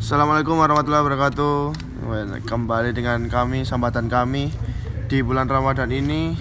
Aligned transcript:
Assalamualaikum 0.00 0.56
warahmatullahi 0.56 1.02
wabarakatuh. 1.04 1.56
Kembali 2.42 2.90
dengan 2.90 3.20
kami, 3.26 3.62
sambatan 3.62 4.08
kami 4.08 4.48
di 5.06 5.20
bulan 5.20 5.44
Ramadan 5.44 5.92
ini 5.92 6.34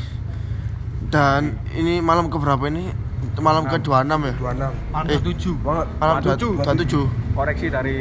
dan 1.12 1.60
ini 1.70 2.00
malam 2.00 2.32
keberapa 2.32 2.66
ini? 2.66 2.88
Malam 3.36 3.68
ke-26 3.68 3.92
ya? 3.92 4.34
26 4.34 4.72
Malam 4.90 5.06
Eh. 5.06 5.20
7 5.22 5.56
banget 5.60 5.88
Malam 5.98 6.16
Tujuh. 6.22 6.52
27. 6.58 7.04
koreksi 7.36 7.68
dari 7.68 7.98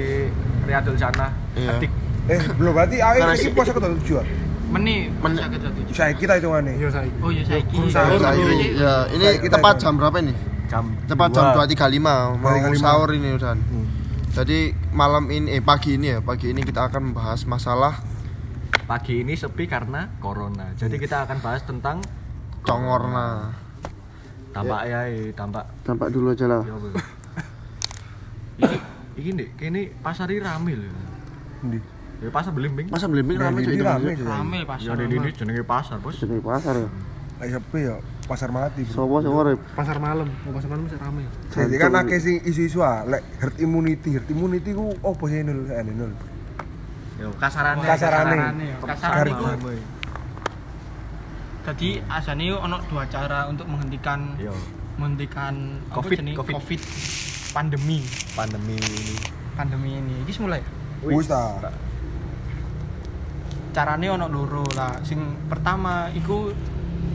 Riyadul 0.63 0.95
Jannah 0.95 1.31
Iya. 1.54 1.75
Ketik. 1.75 1.90
eh 2.29 2.40
belum 2.54 2.72
berarti 2.72 2.97
iki 3.03 3.38
si- 3.40 3.51
puasa 3.51 3.71
ke 3.72 3.81
27 3.81 4.22
Meni 4.69 5.11
Men- 5.13 5.35
masa 5.35 5.49
ke 5.49 5.59
27 5.59 5.90
saya 5.93 6.13
kita 6.13 6.33
hitungannya 6.38 6.75
Iya 6.77 6.88
saya. 6.88 7.11
Oh 7.19 7.31
iya 7.31 7.43
saiki 7.43 7.77
sahur 7.88 8.19
Saya- 8.19 8.35
dulu. 8.37 8.54
ya, 8.77 8.95
ini 9.11 9.27
Kita 9.40 9.59
tepat 9.59 9.75
itu. 9.75 9.83
jam 9.83 9.93
berapa 9.97 10.17
ini? 10.21 10.33
jam 10.67 10.85
Tepat 11.04 11.29
jam 11.33 11.45
2.35 11.51 11.99
mau 12.37 12.51
2.35. 12.53 12.79
sahur 12.79 13.09
ini 13.11 13.29
udah. 13.33 13.53
Hmm. 13.54 13.87
Jadi 14.39 14.71
malam 14.95 15.27
ini 15.35 15.59
eh 15.59 15.59
pagi 15.59 15.99
ini 15.99 16.15
ya, 16.15 16.23
pagi 16.23 16.55
ini 16.55 16.62
kita 16.62 16.87
akan 16.87 17.11
membahas 17.11 17.42
masalah 17.42 17.98
pagi 18.88 19.20
ini 19.20 19.37
sepi 19.37 19.69
karena 19.69 20.09
corona 20.16 20.73
jadi 20.73 20.96
kita 20.96 21.29
akan 21.29 21.45
bahas 21.45 21.60
tentang 21.69 22.01
congorna. 22.65 23.52
tampak 24.56 24.80
ya 24.88 25.05
eh, 25.12 25.29
tampak 25.37 25.69
Tampak 25.84 26.09
dulu 26.09 26.32
aja 26.32 26.48
lah. 26.48 26.65
ya 26.65 26.73
ya. 28.65 28.80
ini 29.20 29.30
nih 29.37 29.48
kini 29.60 29.82
pasar 30.01 30.32
ini 30.32 30.41
rame 30.41 30.73
loh 30.73 30.88
Ndi? 31.68 31.79
ya 32.24 32.32
pasar 32.32 32.57
belimbing 32.57 32.88
Masa 32.88 33.12
belimbing 33.12 33.37
rame 33.37 33.60
ini 33.60 33.77
cuy 33.77 33.84
rame. 33.84 34.10
Rame 34.16 34.57
ya 34.65 34.66
pasar 34.66 34.96
di 34.96 35.05
ini 35.20 35.29
jenenge 35.37 35.62
pasar 35.68 36.01
bos 36.01 36.16
Jadi 36.16 36.41
pasar 36.41 36.74
ya. 36.80 36.88
Ayo 37.45 37.60
sepi 37.60 37.80
ya 37.84 37.96
pasar 38.28 38.52
mati 38.52 38.84
bro. 38.84 39.09
Sopo 39.09 39.24
sing 39.24 39.32
urip? 39.32 39.59
Pasar 39.73 39.96
malam, 39.96 40.28
mau 40.45 40.52
pasar 40.52 40.68
malam 40.68 40.84
bisa 40.84 41.00
rame. 41.00 41.24
jadi 41.48 41.77
kan 41.80 41.96
akeh 41.96 42.20
sing 42.20 42.37
isu-isu 42.45 42.84
ah 42.84 43.09
lek 43.09 43.24
herd 43.41 43.56
immunity. 43.56 44.14
Herd 44.20 44.28
immunity 44.28 44.77
ku 44.77 44.92
opo 45.01 45.24
sih 45.32 45.41
nul? 45.41 45.64
Ane 45.73 45.92
nul 45.96 46.12
ya 47.18 47.27
kasarane. 47.34 47.82
Kasarane. 47.84 48.37
Kasarane 48.78 49.30
ya. 49.34 49.84
Jadi 51.68 52.01
asane 52.09 52.49
yo 52.49 52.56
ono 52.65 52.80
dua 52.88 53.04
cara 53.10 53.45
untuk 53.51 53.68
menghentikan 53.68 54.38
yo. 54.40 54.54
menghentikan 54.96 55.84
Covid? 55.93 56.16
Covid. 56.32 56.54
Covid 56.56 56.80
pandemi. 57.52 58.01
Pandemi 58.32 58.76
ini. 58.79 59.16
Pandemi 59.52 59.90
ini. 59.99 60.15
Iki 60.24 60.40
mulai? 60.40 60.62
Wis 61.04 61.29
ta. 61.29 61.59
Carane 63.74 64.06
ono 64.09 64.27
loro 64.31 64.65
lah. 64.73 64.97
Sing 65.05 65.21
pertama 65.51 66.09
iku 66.17 66.55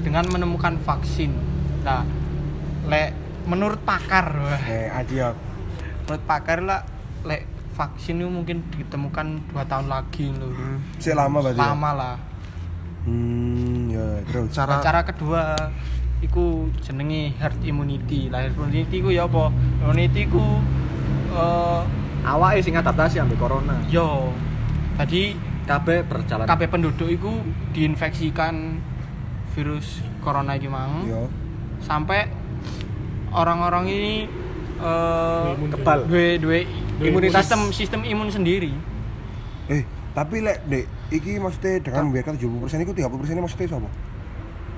dengan 0.01 0.25
menemukan 0.33 0.81
vaksin. 0.81 1.29
Nah 1.85 2.01
lek 2.89 3.13
menurut 3.45 3.79
pakar 3.83 4.33
wah, 4.39 4.63
eh 4.67 4.87
adiak 4.87 5.35
menurut 6.07 6.23
pakar 6.23 6.63
lah 6.63 6.81
lek 7.27 7.47
vaksin 7.75 8.21
itu 8.23 8.29
mungkin 8.29 8.63
ditemukan 8.71 9.51
dua 9.51 9.63
tahun 9.67 9.91
lagi 9.91 10.31
loh. 10.31 10.53
Sih 10.97 11.11
lama 11.11 11.43
berarti 11.43 11.59
ya? 11.59 11.67
lama 11.69 11.89
lah. 11.91 12.15
Hmm 13.03 13.91
ya 13.91 14.23
terus? 14.29 14.55
Cara 14.55 14.79
cara 14.79 15.03
kedua 15.03 15.55
iku 16.23 16.71
jenenge 16.79 17.35
herd 17.35 17.59
immunity. 17.67 18.31
Lah 18.31 18.47
herd 18.47 18.55
immunity 18.55 19.03
ku 19.03 19.11
ya 19.11 19.27
apa? 19.27 19.51
Immunity 19.83 20.29
ku 20.31 20.61
eh 21.35 21.81
awake 22.23 22.63
sing 22.63 22.79
adaptasi 22.79 23.19
ambil 23.19 23.35
corona. 23.35 23.75
Yo. 23.91 24.31
Tadi 24.95 25.35
kabeh 25.63 26.03
berjalan. 26.05 26.45
kabeh 26.45 26.67
penduduk 26.67 27.07
iku 27.07 27.39
diinfeksikan 27.71 28.83
virus 29.53 29.87
corona 30.19 30.53
iki 30.53 30.67
mang 30.67 31.05
yo 31.05 31.29
sampai 31.79 32.27
orang-orang 33.29 33.85
ini 33.87 34.15
eh 34.77 35.53
kebal 35.69 36.05
duwe 36.05 36.37
duwe 36.37 36.59
Imunitas. 36.99 37.43
sistem 37.43 37.61
sistem 37.69 38.01
imun 38.03 38.29
sendiri 38.29 38.73
eh 39.67 39.81
tapi 40.13 40.41
lek 40.41 40.61
dek 40.65 40.85
iki 41.09 41.37
maksudnya 41.37 41.81
dengan 41.81 42.09
membiarkan 42.09 42.37
70% 42.37 42.85
itu 42.85 42.93
30% 42.93 43.33
ini 43.33 43.41
maksudnya 43.41 43.67
apa? 43.71 43.89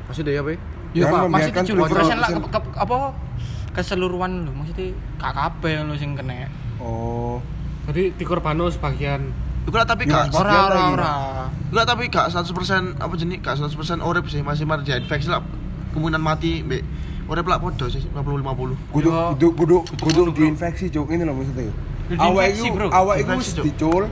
maksudnya 0.06 0.32
ya 0.32 0.42
Pak? 0.44 0.58
Ya 0.96 1.04
Pak, 1.06 1.20
masih 1.28 1.52
membiarkan 1.52 1.64
70% 1.66 2.24
lah 2.24 2.30
70%. 2.30 2.40
ke, 2.40 2.50
ke- 2.56 2.80
apa 2.80 2.98
keseluruhan 3.76 4.32
lho, 4.48 4.52
maksudnya 4.56 4.88
KKP 5.20 5.62
lho 5.84 5.96
sing 6.00 6.16
kena. 6.16 6.48
Oh, 6.80 7.44
Jadi 7.86 8.16
dikorbano 8.16 8.72
sebagian. 8.72 9.28
Iku 9.66 9.76
lah 9.76 9.84
tapi 9.84 10.06
Ya, 10.06 10.24
gak 10.24 10.36
Ora 10.36 10.54
ora 10.64 10.82
ora. 10.92 11.14
Enggak 11.68 11.86
tapi 11.88 12.04
gak 12.08 12.26
100% 12.30 12.46
apa 12.96 13.14
jenis 13.16 13.38
gak 13.40 13.56
100% 13.58 13.74
urip 14.00 14.26
sih 14.26 14.40
masih 14.40 14.64
mari 14.64 14.82
diinfeksi 14.82 15.28
lah 15.28 15.42
kemungkinan 15.92 16.20
mati 16.20 16.62
mbek 16.62 16.86
urip 17.26 17.44
lah 17.44 17.58
podo 17.58 17.86
sih 17.86 18.06
50 18.06 18.14
50. 18.14 18.94
kudu 18.94 19.10
Yo, 19.10 19.34
kudu 19.34 19.48
kudu 19.52 19.76
kudu 19.98 20.22
kudu 20.22 20.32
diinfeksi 20.36 20.86
cuk 20.88 21.10
ini 21.10 21.24
loh 21.24 21.34
maksudnya. 21.34 21.74
Awak 22.12 22.22
diinfeksi, 22.46 22.62
iku 22.62 22.76
bro. 22.76 22.88
awak 22.88 23.16
iku 23.18 23.30
Diinfeksi, 23.32 23.42
wis 23.42 23.50
Cuk. 23.52 23.66
dicul 23.66 24.04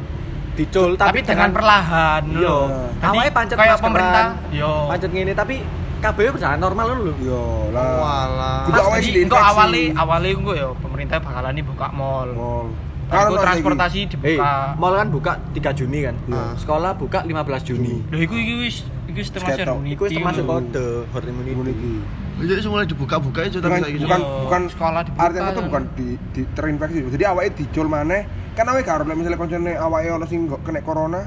dicul 0.53 0.91
Tapi, 0.96 1.19
dengan 1.22 1.50
perlahan 1.50 2.22
Iya. 2.28 2.41
lho. 2.41 2.59
Awake 3.00 3.31
pancet 3.31 3.56
kayak 3.56 3.78
pemerintah 3.78 4.25
yo. 4.50 4.90
pancet 4.90 5.09
ngene 5.09 5.34
tapi 5.34 5.56
kabeh 6.00 6.30
berjalan 6.31 6.58
normal 6.58 6.85
lho 6.96 7.14
yo 7.22 7.41
lah. 7.70 7.85
Walah. 7.96 8.59
Kudu 8.66 8.80
awak 8.81 8.97
Jadi 8.97 9.06
sih 9.06 9.14
engko 9.22 9.38
diinfeksi. 9.38 9.52
awale 9.53 9.84
awale 9.94 10.30
engko 10.31 10.52
yo 10.52 10.70
pemerintah 10.78 11.18
bakalan 11.18 11.62
buka 11.64 11.88
mall. 11.91 12.30
Mall. 12.34 12.68
Kan 13.09 13.30
transportasi 13.36 14.00
dibuka. 14.09 14.75
mall 14.80 14.94
kan 14.96 15.08
buka 15.12 15.31
3 15.52 15.80
Juni 15.80 16.00
kan. 16.08 16.16
Iya. 16.28 16.44
Sekolah 16.58 16.91
buka 16.96 17.19
15 17.24 17.68
Juni. 17.68 18.03
Lho 18.09 18.18
iku 18.19 18.36
iku 18.36 18.53
wis 18.64 18.88
iku 19.08 19.18
wis 19.19 19.30
termasuk 19.30 19.59
immunity. 19.59 19.94
Iku 19.96 20.02
wis 20.08 20.12
termasuk 20.18 20.44
kode 20.47 20.86
herd 21.12 21.25
immunity. 21.30 21.52
immunity. 21.53 21.94
Jadi 22.34 22.59
mulai 22.66 22.90
dibuka-buka 22.90 23.40
itu 23.46 23.62
tapi 23.62 23.78
Bukan 23.78 23.84
saiki 23.86 24.00
bukan 24.02 24.19
Iya, 24.19 24.41
bukan 24.44 24.62
sekolah 24.74 25.02
dibuka, 25.06 25.22
Artinya 25.22 25.50
itu 25.53 25.53
kan. 25.53 25.66
bukan 25.69 25.84
di, 25.94 26.08
di 26.34 26.41
terinfeksi. 26.58 26.97
Jadi 27.14 27.24
awake 27.30 27.52
dicul 27.56 27.88
maneh. 27.88 28.22
Kan 28.58 28.66
awake 28.68 28.86
karo 28.90 29.06
misalnya 29.06 29.38
koncone 29.38 29.72
awake 29.78 30.09
ono 30.09 30.25
sing 30.25 30.50
kena 30.50 30.81
corona. 30.81 31.22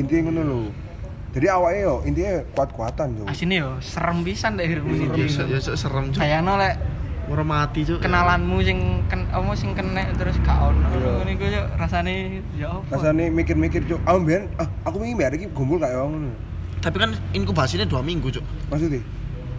Intinya 0.00 0.32
ngono 0.32 0.42
lho. 0.42 0.60
Jadi 1.34 1.46
awake 1.50 1.78
yo 1.82 1.94
intinya 2.08 2.34
kuat-kuatan 2.56 3.08
yo. 3.20 3.24
Asine 3.28 3.54
yo 3.60 3.70
serem 3.82 4.22
pisan 4.24 4.56
deh 4.56 4.64
herd 4.64 4.80
ya 4.80 4.88
immunity. 4.88 5.28
ya 5.28 5.58
cuk, 5.60 5.74
serem 5.76 6.04
cuk. 6.14 6.18
Kayakno 6.22 6.52
lek 6.56 6.74
Ora 7.24 7.40
mati 7.40 7.80
cuk. 7.82 8.04
kenalanmu 8.04 8.60
sing 8.60 8.78
ken 9.08 9.24
apa 9.32 9.48
sing 9.56 9.72
kena 9.72 10.04
terus 10.12 10.36
gak 10.44 10.60
ono 10.60 10.84
Iya. 10.92 11.08
ngono 11.16 11.30
iku 11.32 11.44
yo 11.48 11.62
rasane 11.74 12.14
ya 12.52 12.68
apa 12.68 12.92
Rasane 12.92 13.32
mikir-mikir 13.32 13.80
cuk. 13.84 14.00
Ah 14.04 14.14
mbiyen 14.14 14.52
ah, 14.56 14.68
aku 14.84 15.00
wingi 15.00 15.16
mbak 15.16 15.32
iki 15.34 15.48
gumpul 15.48 15.80
kayak 15.80 15.96
ngono. 15.96 16.28
Tapi 16.78 16.96
kan 17.00 17.10
inkubasinya 17.32 17.88
dua 17.88 18.04
minggu 18.04 18.28
cuk. 18.28 18.44
Maksudnya? 18.68 19.00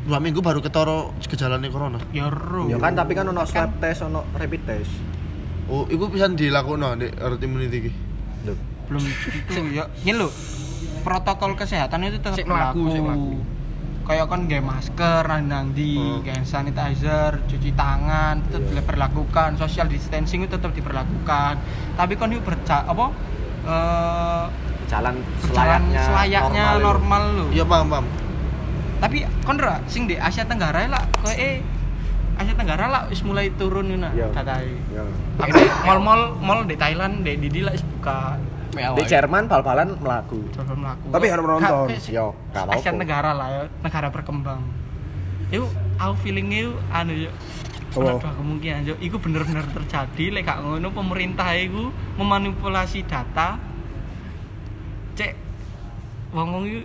Dua 0.06 0.22
minggu 0.22 0.38
baru 0.40 0.62
ketoro 0.62 1.18
gejalanya 1.20 1.66
corona. 1.68 1.98
ya 2.14 2.30
ro 2.30 2.70
Ya 2.70 2.78
kan 2.78 2.94
tapi 2.94 3.18
kan 3.18 3.26
ono 3.26 3.42
swab 3.44 3.82
test, 3.82 4.06
ono 4.06 4.22
rapid 4.32 4.62
test. 4.64 4.94
Oh, 5.66 5.90
itu 5.90 6.06
bisa 6.06 6.30
dilakukan 6.30 7.02
di 7.02 7.10
herd 7.10 7.42
immunity 7.42 7.78
iki. 7.82 7.92
belum 8.86 9.02
itu 9.02 9.62
ya 9.74 9.90
ini 10.06 10.14
lo 10.14 10.30
protokol 11.02 11.58
kesehatan 11.58 12.06
itu 12.06 12.22
tetap 12.22 12.38
berlaku. 12.38 13.42
Kayak 14.06 14.26
kan 14.26 14.46
gaya 14.46 14.62
masker 14.62 15.24
nang 15.44 15.70
di 15.72 15.98
Hmm. 15.98 16.22
hand 16.24 16.46
sanitizer 16.46 17.42
cuci 17.44 17.74
tangan 17.74 18.38
tetap 18.46 18.62
diperlakukan 18.72 19.50
social 19.56 19.86
distancing 19.86 20.42
itu 20.42 20.54
tetap 20.54 20.72
diperlakukan 20.72 21.58
tapi 21.94 22.14
kan 22.14 22.30
itu 22.30 22.40
berca 22.40 22.86
apa 22.86 23.06
eh 23.64 24.46
Jalan 24.86 25.18
selayaknya, 25.42 25.98
selayaknya 26.00 26.64
normal, 26.78 27.24
lo 27.34 27.46
Iya 27.50 27.66
paham 27.66 27.88
paham. 27.90 28.06
tapi 28.96 29.18
kontra 29.42 29.82
sing 29.86 30.06
di 30.06 30.14
Asia 30.16 30.46
Tenggara 30.46 30.86
lah 30.86 31.02
kayak 31.20 31.36
eh 31.36 31.56
Asia 32.36 32.54
Tenggara 32.54 32.86
lah 32.86 33.02
wis 33.08 33.20
mulai 33.20 33.50
turun 33.52 33.90
nih 33.90 33.98
Iya. 34.14 34.30
datai 34.32 34.70
Ya. 34.88 35.02
Tapi 35.36 35.52
mall-mall 35.82 36.38
mall 36.38 36.62
di 36.64 36.76
Thailand 36.76 37.26
di 37.26 37.34
di 37.42 37.60
lah 37.60 37.74
buka 37.74 38.38
Di 38.76 39.04
Jerman 39.06 39.44
bal-balan 39.46 39.96
melaku. 39.96 40.40
coba 40.52 40.74
melaku 40.74 41.06
Tapi 41.10 41.26
harus 41.26 41.46
kayak 41.58 42.12
Yo, 42.12 42.28
gak. 42.52 42.70
Asia 42.70 42.92
Tenggara 42.92 43.32
lah 43.32 43.48
ya 43.50 43.64
negara 43.80 44.08
berkembang 44.10 44.62
yuk 45.48 45.70
aku 45.96 46.14
feelingnya 46.22 46.60
yuk 46.66 46.78
anu 46.90 47.14
yuk 47.16 47.34
Apa? 47.92 48.02
ada 48.02 48.14
dua 48.20 48.34
kemungkinan 48.36 48.82
yuk 48.84 48.98
itu 49.00 49.16
bener-bener 49.16 49.64
terjadi 49.70 50.26
lek 50.32 50.44
gak 50.44 50.60
ngono 50.60 50.88
pemerintah 50.90 51.50
itu 51.54 51.88
memanipulasi 52.16 53.04
data 53.04 53.56
cek 55.14 55.32
wong 56.32 56.48
wong 56.52 56.64
itu 56.68 56.84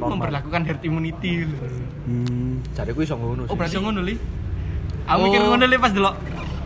Normal. 0.00 0.16
memperlakukan 0.16 0.62
herd 0.64 0.80
immunity 0.80 1.44
lho. 1.44 1.60
Hmm. 2.02 2.64
Jadi 2.72 2.90
gue 2.90 3.04
iso 3.04 3.14
ngono 3.14 3.44
oh 3.44 3.52
berarti 3.52 3.76
ngono 3.76 4.00
li 4.00 4.16
aku 5.04 5.12
Oh. 5.12 5.24
mikir 5.24 5.40
ngono 5.42 5.64
li 5.64 5.76
pas 5.76 5.92
delok 5.92 6.16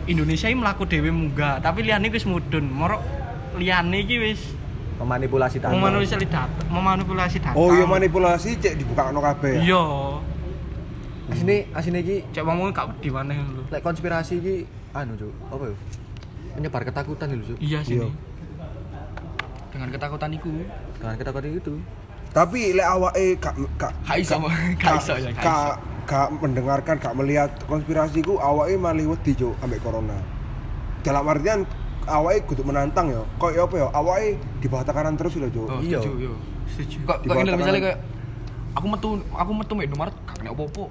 Indonesia 0.05 0.47
ini 0.47 0.57
melaku 0.57 0.83
dewe 0.83 1.09
munggah 1.09 1.59
tapi 1.59 1.83
liane 1.83 2.07
wis 2.07 2.23
mudun 2.23 2.63
morok 2.65 3.03
liane 3.55 3.97
iki 3.99 4.15
wis 4.17 4.41
memanipulasi 4.95 5.57
data. 5.57 5.71
memanipulasi 5.71 6.15
data 6.21 6.43
memanipulasi 6.67 7.37
data 7.37 7.53
Oh 7.53 7.69
iya 7.69 7.83
manipulasi 7.83 8.55
cek 8.55 8.73
dibuka 8.75 9.09
no 9.09 9.19
kabeh. 9.19 9.57
ya? 9.57 9.61
iya 9.63 9.83
Asine 11.25 11.65
asine 11.71 11.99
iki 11.99 12.21
cek 12.29 12.41
wong 12.41 12.69
gak 12.69 12.87
wedi 12.91 13.09
maneh 13.09 13.35
lho 13.35 13.63
lek 13.67 13.79
konspirasi 13.79 14.37
iki 14.37 14.55
anu, 14.91 15.15
Cuk. 15.15 15.33
Apa 15.49 15.63
ya? 15.65 15.75
Menyebar 16.53 16.81
ketakutan 16.83 17.27
lho, 17.31 17.43
Cuk. 17.43 17.57
iya 17.57 17.79
sih 17.81 17.97
Iya. 17.97 18.07
dengan 19.69 19.89
ketakutan 19.89 20.29
iku 20.31 20.51
Dengan 20.95 21.15
ketakutan 21.15 21.49
itu. 21.49 21.73
Tapi 22.29 22.73
lek 22.73 22.87
awake 22.87 23.25
gak 23.37 23.53
gak 23.75 23.91
Gak 24.03 24.17
iso, 24.19 24.37
gak- 24.37 24.77
gak 24.81 24.93
iso 24.99 25.13
ya, 25.15 25.29
gak 25.31 25.41
gak 25.41 25.73
gak 26.03 26.27
mendengarkan, 26.35 26.95
gak 26.97 27.15
melihat 27.15 27.49
konspirasi 27.63 28.19
ku 28.19 28.37
awake 28.37 28.75
malah 28.75 29.01
wedi 29.03 29.31
cuk 29.33 29.53
ambek 29.59 29.79
corona. 29.79 30.17
Dalam 31.01 31.25
artian 31.25 31.65
awake 32.07 32.43
kudu 32.45 32.61
menantang 32.63 33.09
ya. 33.09 33.21
Kok 33.37 33.51
ya 33.53 33.61
apa 33.63 33.75
ya? 33.77 33.87
Awake 33.91 34.29
di 34.59 34.67
bawah 34.67 34.85
tekanan 34.85 35.15
terus 35.15 35.33
lho, 35.37 35.47
Cuk. 35.47 35.65
Oh, 35.67 35.79
Iya. 35.79 35.99
setuju, 35.99 36.29
yo. 36.29 36.33
Setuju. 36.67 36.97
Kok 37.05 37.17
kok 37.23 37.35
kayak 37.61 37.97
aku 38.73 38.85
metu 38.89 39.09
aku 39.29 39.51
metu 39.53 39.71
mek 39.77 39.85
Indomaret 39.89 40.15
gak 40.25 40.35
kena 40.41 40.49
apa-apa. 40.51 40.83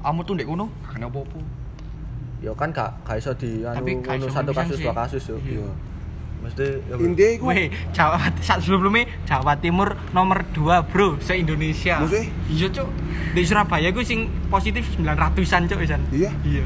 Kamu 0.00 0.20
tuh 0.24 0.32
ndek 0.34 0.46
kono 0.48 0.66
gak 0.82 0.90
kena 0.96 1.06
apa-apa. 1.06 1.38
Yo 2.40 2.52
kan 2.56 2.68
gak 2.72 2.90
gak 3.04 3.16
iso 3.20 3.30
di 3.36 3.62
anu 3.62 3.84
ngono 3.84 4.26
satu 4.32 4.50
kasus 4.50 4.76
sih. 4.80 4.84
dua 4.88 4.94
kasus 4.96 5.22
yo. 5.28 5.36
Iya. 5.44 5.68
Mesti 6.40 6.66
yo. 6.88 6.94
Intinya 7.04 7.30
iku 7.36 7.44
Weh, 7.52 7.68
Jawa 7.92 8.16
saat 8.40 8.64
sebelumnya 8.64 9.04
Jawa 9.28 9.60
Timur 9.60 9.92
nomor 10.16 10.40
2, 10.56 10.88
Bro, 10.88 11.20
se-Indonesia. 11.20 12.00
Maksudnya? 12.00 12.32
Iya, 12.48 12.66
Cuk. 12.72 12.88
Di 13.36 13.42
Surabaya 13.44 13.92
gue 13.92 14.00
sing 14.00 14.24
positif 14.48 14.88
900-an, 14.96 15.68
Cuk, 15.68 15.84
Isan. 15.84 16.00
Iya. 16.08 16.32
Iya. 16.40 16.64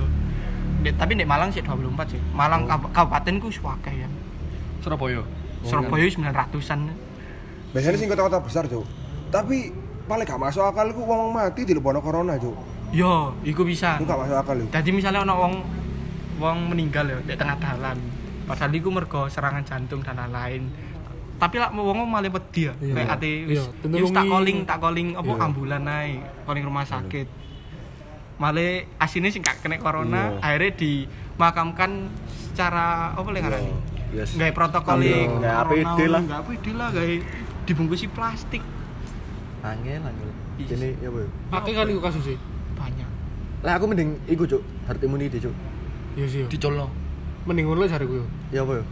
Di- 0.85 0.93
tapi 0.93 1.17
di 1.17 1.25
Malang 1.25 1.49
sih 1.49 1.65
24 1.65 2.13
sih. 2.13 2.21
Malang 2.31 2.69
kab- 2.69 2.93
kabupaten 2.93 3.41
ku 3.41 3.49
ya. 3.49 4.09
Surabaya. 4.85 5.25
Surabaya 5.65 6.05
900-an. 6.05 6.81
biasanya 7.75 7.99
sing 7.99 8.07
kota-kota 8.07 8.39
besar, 8.39 8.63
Cuk. 8.71 8.87
Tapi 9.35 9.73
paling 10.07 10.23
gak 10.23 10.39
masuk 10.39 10.63
akal 10.63 10.87
iku 10.87 11.03
wong 11.03 11.35
mati 11.35 11.67
di 11.67 11.75
lebono 11.75 11.99
corona, 11.99 12.39
Cuk. 12.39 12.55
Yo, 12.95 13.35
iku 13.43 13.67
bisa. 13.67 13.99
Iku 13.99 14.07
gak 14.07 14.21
masuk 14.23 14.37
akal 14.39 14.57
iku. 14.61 14.71
Jadi 14.71 14.91
misalnya 14.95 15.27
ono 15.27 15.35
wong 15.35 15.55
wong 16.39 16.59
meninggal 16.71 17.09
ya 17.09 17.19
di 17.19 17.35
tengah 17.35 17.59
dalan. 17.59 17.99
Padahal 18.45 18.71
iku 18.71 18.93
mergo 18.93 19.27
serangan 19.27 19.65
jantung 19.65 20.05
dan 20.05 20.21
lain-lain. 20.21 20.69
Tapi 21.35 21.59
lah 21.59 21.75
wong 21.75 22.07
malah 22.07 22.31
wedi 22.31 22.71
ya. 22.71 22.73
Iya. 22.79 22.95
Kayak 22.95 23.11
ate 23.19 23.31
wis 23.45 23.59
Iya, 23.59 23.91
ya 23.91 24.03
wis 24.07 24.13
tak 24.15 24.25
calling, 24.29 24.59
tak 24.63 24.79
calling 24.79 25.09
apa 25.19 25.33
Iya. 25.33 25.43
ambulan 25.43 25.83
ae, 25.83 26.11
calling 26.47 26.63
rumah 26.63 26.85
sakit. 26.87 27.27
Malah 28.35 28.83
asine 28.99 29.31
sing 29.31 29.47
gak 29.47 29.63
kena 29.63 29.79
corona, 29.79 30.35
Iya. 30.35 30.43
akhirnya 30.43 30.71
dimakamkan 30.75 32.11
secara 32.51 33.15
apa 33.15 33.29
lek 33.31 33.43
ngarani? 33.47 33.73
Yes. 34.15 34.35
Gawe 34.35 34.51
protokol 34.51 35.03
Iya. 35.03 35.27
Gawe 35.39 35.63
APD 35.71 36.01
lah. 36.11 36.23
Gawe 36.23 36.43
APD 36.43 36.67
lah, 36.75 36.89
gawe 36.91 37.15
dibungkusi 37.65 38.07
plastik 38.11 38.63
Angel 39.65 40.03
angel. 40.05 40.31
Iya. 40.61 40.75
Ini 40.77 40.89
ya 41.01 41.09
boy. 41.09 41.25
Pakai 41.49 41.73
kan 41.73 41.89
iku 41.89 42.01
kasusnya. 42.05 42.37
banyak. 42.77 43.09
Lah 43.65 43.81
aku 43.81 43.87
mending 43.89 44.19
iku 44.29 44.45
cuk, 44.45 44.61
herd 44.85 45.01
immunity 45.01 45.41
cuk. 45.41 45.55
Iya 46.21 46.27
sih. 46.29 46.41
yo. 46.45 46.47
Dicolno. 46.53 46.93
Mending 47.49 47.65
ngono 47.71 47.89
ku 47.89 48.15
yo. 48.21 48.27
Ya 48.53 48.61
apa 48.61 48.83
yo? 48.83 48.85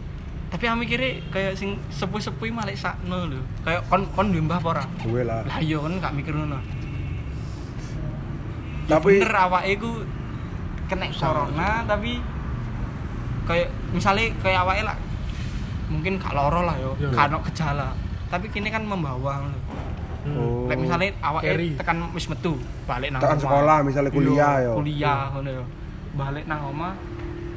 Tapi 0.49 0.69
aku 0.69 0.77
mikirnya 0.85 1.17
kayak 1.33 1.53
sing 1.57 1.77
sepuh-sepuh 1.89 2.49
malah 2.53 2.73
sakno 2.73 3.25
lho. 3.29 3.41
Kayak 3.65 3.85
kon 3.89 4.05
kon 4.17 4.33
limbah 4.33 4.57
apa 4.57 4.67
ora? 4.81 4.83
Gue 5.01 5.21
lah. 5.25 5.45
Lah 5.45 5.57
iya 5.61 5.77
kan 5.77 5.93
gak 5.97 6.13
mikir 6.13 6.33
ngono. 6.33 6.57
Tapi 8.85 9.11
bener 9.17 9.35
awake 9.39 9.69
iku 9.73 9.91
kena 10.85 11.07
corona 11.09 11.83
tapi 11.83 12.19
kayak 13.43 13.67
misalnya 13.89 14.31
kayak 14.39 14.59
awake 14.61 14.83
lah 14.83 14.97
mungkin 15.85 16.15
gak 16.15 16.31
loro 16.31 16.63
lah 16.63 16.75
yo, 16.75 16.95
Iya. 16.97 17.11
gak 17.11 17.25
ono 17.27 17.37
gejala. 17.43 17.89
Tapi 18.27 18.49
kini 18.49 18.67
kan 18.67 18.81
membawa 18.81 19.45
lho. 19.45 19.59
Oh. 20.25 20.65
Kayak 20.65 20.79
misalnya 20.79 21.09
awake 21.21 21.45
Carry. 21.45 21.69
tekan 21.75 21.97
wis 22.11 22.25
metu, 22.25 22.55
balik 22.83 23.11
nang 23.11 23.19
Tekan 23.19 23.37
sekolah, 23.37 23.77
misalnya 23.83 24.09
kuliah, 24.09 24.53
Iya, 24.57 24.65
yo. 24.65 24.71
Kuliah 24.75 25.21
ngono 25.29 25.49
yo. 25.51 25.63
Balik 26.13 26.43
nang 26.45 26.61
omah 26.65 26.93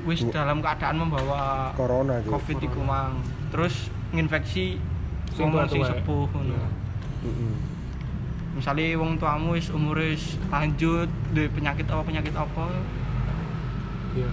wis 0.05 0.21
Bu- 0.21 0.31
dalam 0.31 0.59
keadaan 0.59 0.97
membawa 0.99 1.71
corona, 1.73 2.19
Cuk. 2.21 2.35
covid 2.35 2.59
iku 2.61 2.81
mang. 2.81 3.23
Terus 3.49 3.75
nginfeksi 4.11 4.79
Sing 5.33 5.47
wong 5.49 5.67
sing 5.67 5.81
ya. 5.81 5.89
sepuh 5.89 6.27
ngono. 6.27 6.51
Iya. 6.53 6.67
Heeh. 7.23 7.55
Misalnya 8.57 8.97
wong 8.97 9.21
tuamu 9.21 9.53
wis 9.53 9.69
umur 9.69 10.01
wis 10.01 10.41
lanjut, 10.49 11.13
duwe 11.31 11.47
penyakit 11.53 11.85
apa 11.85 12.03
penyakit 12.03 12.33
apa, 12.33 12.65
Iya. 14.17 14.31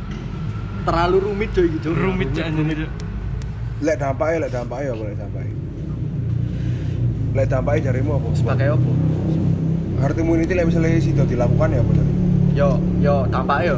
Terlalu 0.87 1.17
rumit 1.27 1.51
coy 1.51 1.67
gitu. 1.67 1.91
rumit 1.91 2.31
aja 2.31 2.47
nih. 2.47 2.87
Lek 3.83 3.99
dampaknya, 3.99 4.47
lek 4.47 4.51
dampaknya 4.51 4.95
apa 4.95 5.03
lek 5.03 5.17
dampaknya? 5.19 5.53
Lek 7.35 7.47
dampaknya 7.51 7.81
jarimu 7.91 8.11
apa? 8.15 8.27
Sebagai 8.31 8.67
apa? 8.79 8.91
Herd 9.99 10.17
immunity 10.19 10.53
lek 10.55 10.65
misalnya 10.71 11.03
sido 11.03 11.27
dilakukan 11.27 11.67
ya 11.67 11.79
apa? 11.83 11.91
Yo 12.55 12.69
yo 13.03 13.27
tampak 13.27 13.59
yo. 13.67 13.75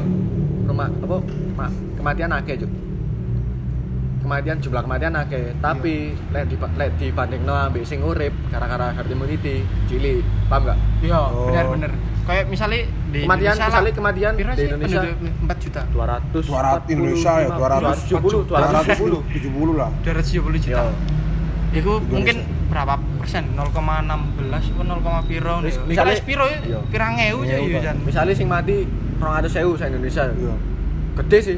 Rumah 0.69 0.89
apa? 0.93 1.17
Ma, 1.57 1.67
kematian 1.97 2.29
akeh 2.29 2.55
cuk. 2.61 2.71
Kematian 4.25 4.57
jumlah 4.57 4.81
kematian 4.81 5.13
akeh, 5.13 5.53
tapi 5.61 5.93
lek 6.33 6.49
di 6.49 6.55
lek 6.57 6.89
dibandingno 6.97 7.53
ambek 7.53 7.85
sing 7.85 8.01
urip 8.01 8.33
gara-gara 8.49 8.89
herd 8.89 9.05
immunity 9.05 9.61
cilik. 9.85 10.25
Paham 10.49 10.65
gak? 10.65 10.77
Iya, 10.99 11.19
Oh. 11.21 11.45
bener 11.47 11.65
bener. 11.69 11.91
Kayak 12.25 12.49
misalnya 12.49 12.81
di 13.13 13.21
Kematian 13.21 13.53
Indonesia 13.53 13.69
misalnya 13.69 13.85
lah, 13.85 13.93
kematian 13.93 14.31
di 14.33 14.41
Indonesia 14.41 14.99
4 15.45 15.57
juta. 15.61 15.81
200 15.93 16.41
200 16.41 16.89
Indonesia 16.89 17.31
ya, 17.37 17.47
270 17.53 18.49
270 18.49 19.21
270 19.29 19.73
lah. 19.77 19.89
270 20.01 20.57
juta. 20.57 20.73
Yo. 20.73 20.85
Itu 21.69 21.91
Indonesia. 21.93 22.09
mungkin 22.09 22.35
berapa 22.65 22.93
persen? 23.21 23.43
0,16 23.53 23.69
atau 24.65 24.81
0, 24.81 25.21
piro 25.21 25.53
nih. 25.61 25.69
Mis- 25.69 25.77
Misalnya 25.85 26.17
misalnya- 26.17 26.25
piro 26.25 26.45
ya? 26.47 26.59
Iya. 26.65 26.79
Pirang 26.89 27.13
ewu 27.21 27.39
ya 27.45 27.57
Jan. 27.83 27.97
Misalnya 28.01 28.33
sing 28.33 28.49
mati 28.49 28.89
200.000 29.21 29.77
sa 29.77 29.85
Indonesia. 29.85 30.23
Iya. 30.25 30.55
Gede 31.15 31.39
sih. 31.39 31.57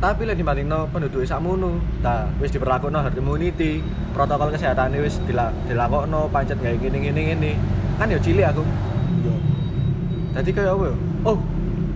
Tapi 0.00 0.24
lek 0.24 0.40
dibandingno 0.40 0.88
penduduk 0.88 1.20
sakmono, 1.28 1.76
nah 2.00 2.24
wis 2.40 2.48
diperlakuno 2.48 3.04
herd 3.04 3.20
immunity, 3.20 3.84
protokol 4.16 4.48
kesehatan 4.48 4.96
wis 4.96 5.20
dila- 5.28 5.52
dilakokno 5.68 6.32
pancet 6.32 6.56
kayak 6.56 6.80
gini 6.80 7.04
gini 7.04 7.20
gini. 7.36 7.52
Kan 8.00 8.08
ya 8.08 8.16
cilik 8.16 8.48
aku. 8.48 8.64
Iya. 8.64 9.34
Jadi 10.40 10.50
kayak 10.56 10.72
apa 10.72 10.84
ya? 10.88 10.94
Oh, 11.20 11.36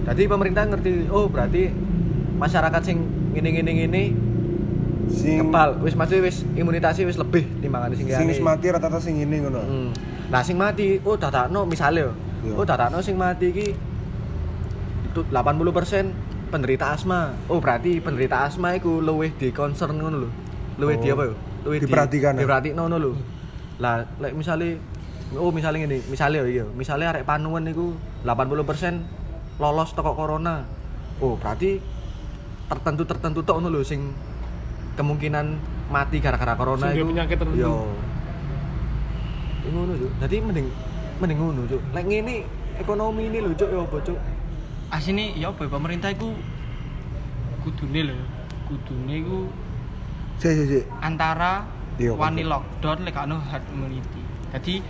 jadi 0.05 0.23
pemerintah 0.29 0.69
ngerti. 0.69 1.09
Oh, 1.09 1.33
berarti 1.33 1.73
masyarakat 2.37 2.81
sing 2.85 3.09
gini 3.33 3.49
gini 3.57 3.71
gini 3.73 4.05
Sing 5.09 5.41
kebal, 5.41 5.81
wis 5.81 5.97
mati 5.97 6.17
wis 6.21 6.45
imunitasnya 6.57 7.05
wis 7.05 7.21
lebih 7.21 7.45
timbangan 7.61 7.93
sing 7.93 8.09
sing 8.09 8.29
wis 8.29 8.41
mati 8.41 8.73
rata-rata 8.73 9.01
sing 9.01 9.21
ini 9.21 9.37
ngono. 9.41 9.61
Hmm. 9.61 9.89
Nah, 10.33 10.41
sing 10.41 10.57
mati, 10.57 10.97
oh 11.05 11.17
dadakno 11.17 11.65
misale 11.65 12.05
yo. 12.05 12.13
Iya. 12.45 12.53
Oh 12.57 12.65
dadakno 12.65 13.01
sing 13.01 13.17
mati 13.17 13.49
iki 13.49 13.67
itu 15.09 15.21
80% 15.29 16.34
penderita 16.55 16.95
asma. 16.95 17.35
Oh, 17.51 17.59
berarti 17.59 17.99
penderita 17.99 18.47
asma 18.47 18.79
iku 18.79 19.03
luwih 19.03 19.35
di 19.35 19.51
concern 19.51 19.99
ngono 19.99 20.17
lho. 20.23 20.31
Luwih 20.79 20.97
di 20.97 21.11
Oh. 21.11 21.19
apa 21.19 21.23
yo? 21.27 21.35
Luwih 21.67 21.79
di- 21.79 21.91
Diperhatikan, 21.91 22.39
ya? 22.39 22.47
Diperhatikno 22.47 22.87
ngono 22.87 22.97
lho. 22.97 23.11
Lah, 23.83 24.07
lek 24.17 24.33
misale 24.33 24.79
oh 25.35 25.51
misale 25.51 25.83
ngene, 25.83 25.99
misale 26.07 26.39
yo 26.39 26.47
iya, 26.47 26.65
misale 26.71 27.03
arek 27.05 27.27
panuan 27.27 27.67
niku 27.67 27.91
80% 28.23 29.03
lolos 29.59 29.91
toko 29.91 30.15
corona. 30.15 30.63
Oh, 31.19 31.35
berarti 31.35 31.83
tertentu-tertentu 32.65 33.43
tok 33.43 33.59
ngono 33.59 33.69
lho 33.69 33.83
sing 33.83 34.15
kemungkinan 34.95 35.59
mati 35.91 36.23
gara-gara 36.23 36.55
corona 36.55 36.95
iku. 36.95 37.11
penyakit 37.11 37.35
tertentu. 37.35 37.59
Yo. 37.59 37.91
Ya 39.61 39.69
ngono, 39.71 39.93
Cuk. 39.97 40.11
Jadi 40.23 40.37
mending 40.39 40.67
mending 41.19 41.39
ngono, 41.41 41.61
Cuk. 41.67 41.83
Lek 41.91 42.05
ngene 42.07 42.35
ekonomi 42.79 43.27
ini 43.27 43.39
lho, 43.43 43.51
Cuk, 43.53 43.69
ya 43.69 43.81
apa, 43.81 43.97
Cuk? 44.01 44.19
Asine 44.91 45.35
ya 45.35 45.51
apa 45.51 45.65
ya, 45.65 45.71
pemerintah 45.71 46.09
iku 46.09 46.35
kudune 47.61 48.01
lho. 48.05 48.17
Kudune 48.65 49.15
iku 49.17 49.39
Si 50.37 50.49
si 50.51 50.65
si. 50.67 50.81
antara 50.99 51.65
Iya, 51.95 52.11
wani 52.11 52.43
lockdown 52.43 53.07
lek 53.07 53.15
ono 53.15 53.39
herd 53.41 53.63
immunity. 53.71 54.19
Jadi 54.51 54.83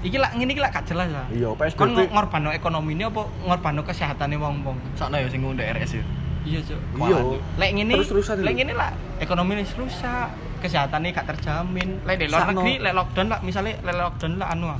iki 0.00 0.14
lah 0.14 0.30
ngene 0.30 0.54
iki 0.54 0.62
lah 0.62 0.70
gak 0.70 0.86
jelas 0.86 1.10
lah. 1.10 1.26
Iya, 1.26 1.50
PSBB. 1.52 1.74
Kon 1.74 1.90
ng- 1.90 2.06
ngorbano 2.08 2.54
ekonomi 2.54 2.94
ini 2.94 3.02
apa 3.02 3.26
ngorbano 3.42 3.82
kesehatane 3.82 4.38
wong-wong? 4.38 4.78
Sakno 4.94 5.18
ya 5.18 5.26
sing 5.26 5.42
ngundek 5.42 5.66
RS 5.74 5.98
ya. 5.98 6.04
Iya, 6.46 6.58
Cuk. 6.62 6.78
Iya. 7.02 7.18
Lek 7.58 7.70
ngene 7.74 7.92
lek 8.38 8.54
ngene 8.54 8.72
lah 8.72 8.94
ekonomi 9.18 9.58
wis 9.58 9.74
rusak, 9.74 10.30
kesehatannya 10.62 11.10
gak 11.10 11.26
terjamin. 11.34 11.98
Lek 12.06 12.14
di 12.16 12.30
luar 12.30 12.46
negeri 12.46 12.78
lek 12.78 12.94
lockdown 12.94 13.26
lah 13.26 13.38
misalnya 13.42 13.74
lek 13.82 13.94
lockdown 13.96 14.32
lah 14.38 14.48
anu 14.54 14.66
ah. 14.70 14.78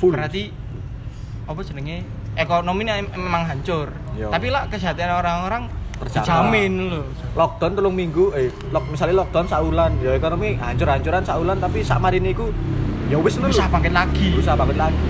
Full. 0.00 0.16
Berarti 0.16 0.48
apa 1.44 1.60
jenenge? 1.60 2.08
Ekonomi 2.32 2.82
memang 2.88 3.42
hancur. 3.44 3.92
Iya. 4.16 4.32
Tapi 4.32 4.46
lah 4.48 4.64
kesehatan 4.68 5.12
orang-orang 5.12 5.62
terjamin 6.02 6.72
loh. 6.90 7.04
Lockdown 7.38 7.72
telung 7.78 7.94
minggu, 7.94 8.34
eh 8.34 8.48
lock, 8.74 8.88
misalnya 8.90 9.22
lockdown 9.22 9.46
saulan, 9.46 9.92
ya 10.02 10.16
ekonomi 10.16 10.58
hancur-hancuran 10.58 11.22
saulan 11.22 11.56
tapi 11.60 11.84
sak 11.84 12.00
marine 12.02 12.32
iku 12.32 12.50
ya 13.12 13.16
wis. 13.20 13.36
Bisa 13.38 13.68
lho. 13.68 13.72
bangkit 13.72 13.92
lagi. 13.92 14.28
Berusaha 14.34 14.56
banget 14.56 14.76
lagi. 14.80 15.06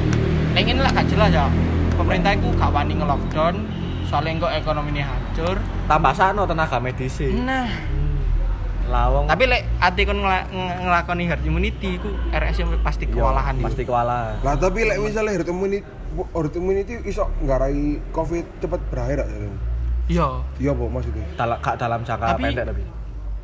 Lek 0.52 0.62
ngene 0.68 0.80
lah 0.84 0.92
gak 0.92 1.06
jelas 1.08 1.30
ya. 1.32 1.46
Pemerintah 1.96 2.30
iku 2.36 2.48
gak 2.58 2.70
wani 2.74 2.92
nge-lockdown 2.98 3.54
soalnya 4.12 4.44
kok 4.44 4.52
ekonomi 4.52 4.90
ini 4.92 5.02
hancur. 5.06 5.56
Tambah 5.88 6.12
sano 6.12 6.42
tenaga 6.44 6.76
medis. 6.76 7.16
e. 7.24 7.32
Nah, 7.32 7.64
Lawong 8.92 9.24
tapi 9.24 9.44
lek 9.46 9.62
ati 9.78 10.00
kon 10.04 10.18
ngela- 10.18 10.46
nge- 10.46 10.76
ngelakoni 10.82 11.24
herd 11.24 11.42
immunity 11.42 11.96
iku 11.96 12.10
RS 12.28 12.56
pasti 12.78 13.04
Yo, 13.06 13.16
kewalahan 13.16 13.56
iku. 13.56 13.64
Pasti 13.64 13.82
kewalahan. 13.82 14.34
Lah 14.38 14.54
tapi 14.54 14.84
lek 14.84 14.98
misalnya 14.98 15.32
herd 15.32 15.48
immunity 15.48 15.80
herd 16.12 16.54
immunity 16.54 16.94
iso 17.02 17.24
nggarai 17.40 17.82
covid 18.10 18.44
cepet 18.60 18.80
berakhir 18.86 19.24
gak? 19.24 19.28
Iya. 20.06 20.28
Iya 20.58 20.70
apa 20.70 20.84
maksudnya? 20.86 21.24
Dal 21.34 21.50
gak 21.56 21.74
dalam 21.76 22.00
jangka 22.02 22.26
Tapi- 22.28 22.44
pendek 22.44 22.64
tapi. 22.66 22.82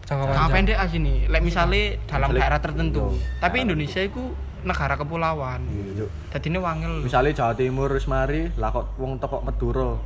Jangka 0.04 0.46
pendek 0.50 0.76
aja 0.76 0.96
nih. 0.98 1.16
Lek 1.26 1.42
misalnya 1.42 1.82
dalam 2.04 2.28
Misalnya- 2.28 2.40
daerah 2.42 2.60
tertentu. 2.60 3.00
Yo. 3.00 3.16
Tapi 3.38 3.56
Indonesia 3.60 4.00
iku 4.00 4.24
negara 4.60 4.94
kepulauan. 4.94 5.60
Iya. 5.64 6.04
Jadi 6.28 6.46
ini 6.46 6.58
wangel. 6.58 6.92
lho. 6.98 7.04
Misalnya 7.04 7.32
Jawa 7.32 7.52
Timur 7.54 7.88
wis 7.88 8.04
mari, 8.04 8.52
lah 8.54 8.68
kok 8.68 8.96
wong 8.96 9.16
teko 9.16 9.40
Madura 9.40 9.96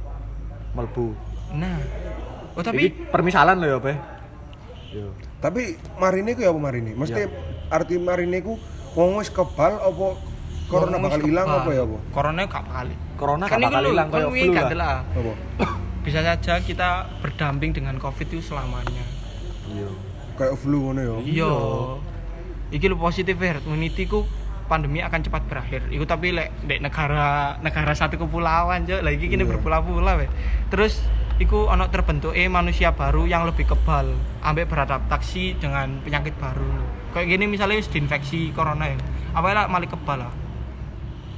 melbu. 0.72 1.06
Nah. 1.52 1.78
Oh 2.52 2.60
Tapi 2.60 2.84
tapi 2.84 3.08
permisalan 3.08 3.56
lho 3.56 3.66
ya, 3.66 3.78
Be. 3.80 3.94
Yo. 4.92 5.08
Tapi 5.40 5.80
marine 5.96 6.36
ku 6.36 6.40
ya 6.44 6.52
apa 6.52 6.60
marine? 6.60 6.92
Mesti 6.92 7.20
Iya. 7.24 7.32
arti 7.72 7.96
marine 7.96 8.44
ku 8.44 8.60
wong 8.92 9.16
wis 9.16 9.32
kebal 9.32 9.80
apa 9.80 10.06
corona 10.68 10.96
bakal 11.00 11.20
hilang 11.24 11.48
apa 11.48 11.70
ya 11.72 11.82
apa? 11.84 11.98
Corona 12.12 12.40
gak 12.44 12.64
bakal. 12.68 12.86
Corona 13.16 13.44
Kan 13.48 13.58
gak 13.58 13.72
bakal 13.72 13.82
hilang 13.88 14.08
kan 14.12 14.22
wingi 14.28 14.52
flu 14.52 14.72
lah. 14.76 14.96
Bisa 16.02 16.20
saja 16.20 16.60
kita 16.60 17.08
berdamping 17.22 17.72
dengan 17.72 17.96
Covid 17.96 18.26
itu 18.28 18.44
selamanya. 18.44 19.04
Iya. 19.72 19.88
Kayak 20.36 20.54
flu 20.60 20.92
ngono 20.92 21.00
ya. 21.00 21.14
Iya. 21.24 21.52
Iki 22.72 22.86
lho 22.88 22.96
positif 22.96 23.36
herd 23.36 23.64
immunity 23.64 24.08
ku 24.08 24.24
pandemi 24.68 25.04
akan 25.04 25.20
cepat 25.20 25.44
berakhir. 25.44 25.84
Iku 25.92 26.04
tapi 26.04 26.32
lek 26.32 26.52
dek 26.64 26.80
negara 26.80 27.60
negara 27.60 27.92
satu 27.92 28.16
kepulauan 28.16 28.88
jo, 28.88 29.00
lagi 29.04 29.28
kini 29.28 29.44
Iya. 29.44 29.50
berpulau-pulau 29.56 30.20
we. 30.20 30.28
Terus 30.72 31.04
iku 31.42 31.66
ono 31.66 31.90
terbentuknya 31.90 32.46
manusia 32.46 32.94
baru 32.94 33.26
yang 33.26 33.42
lebih 33.44 33.66
kebal 33.66 34.14
ambek 34.40 34.70
beradaptasi 34.70 35.58
dengan 35.58 35.98
penyakit 36.00 36.38
baru. 36.38 36.70
Kayak 37.12 37.26
gini 37.36 37.44
misalnya 37.50 37.76
wis 37.76 37.90
diinfeksi 37.90 38.54
corona 38.54 38.88
ya. 38.88 38.96
Apa 39.34 39.50
lah 39.50 39.64
malah 39.66 39.90
kebal 39.90 40.18
lah. 40.22 40.32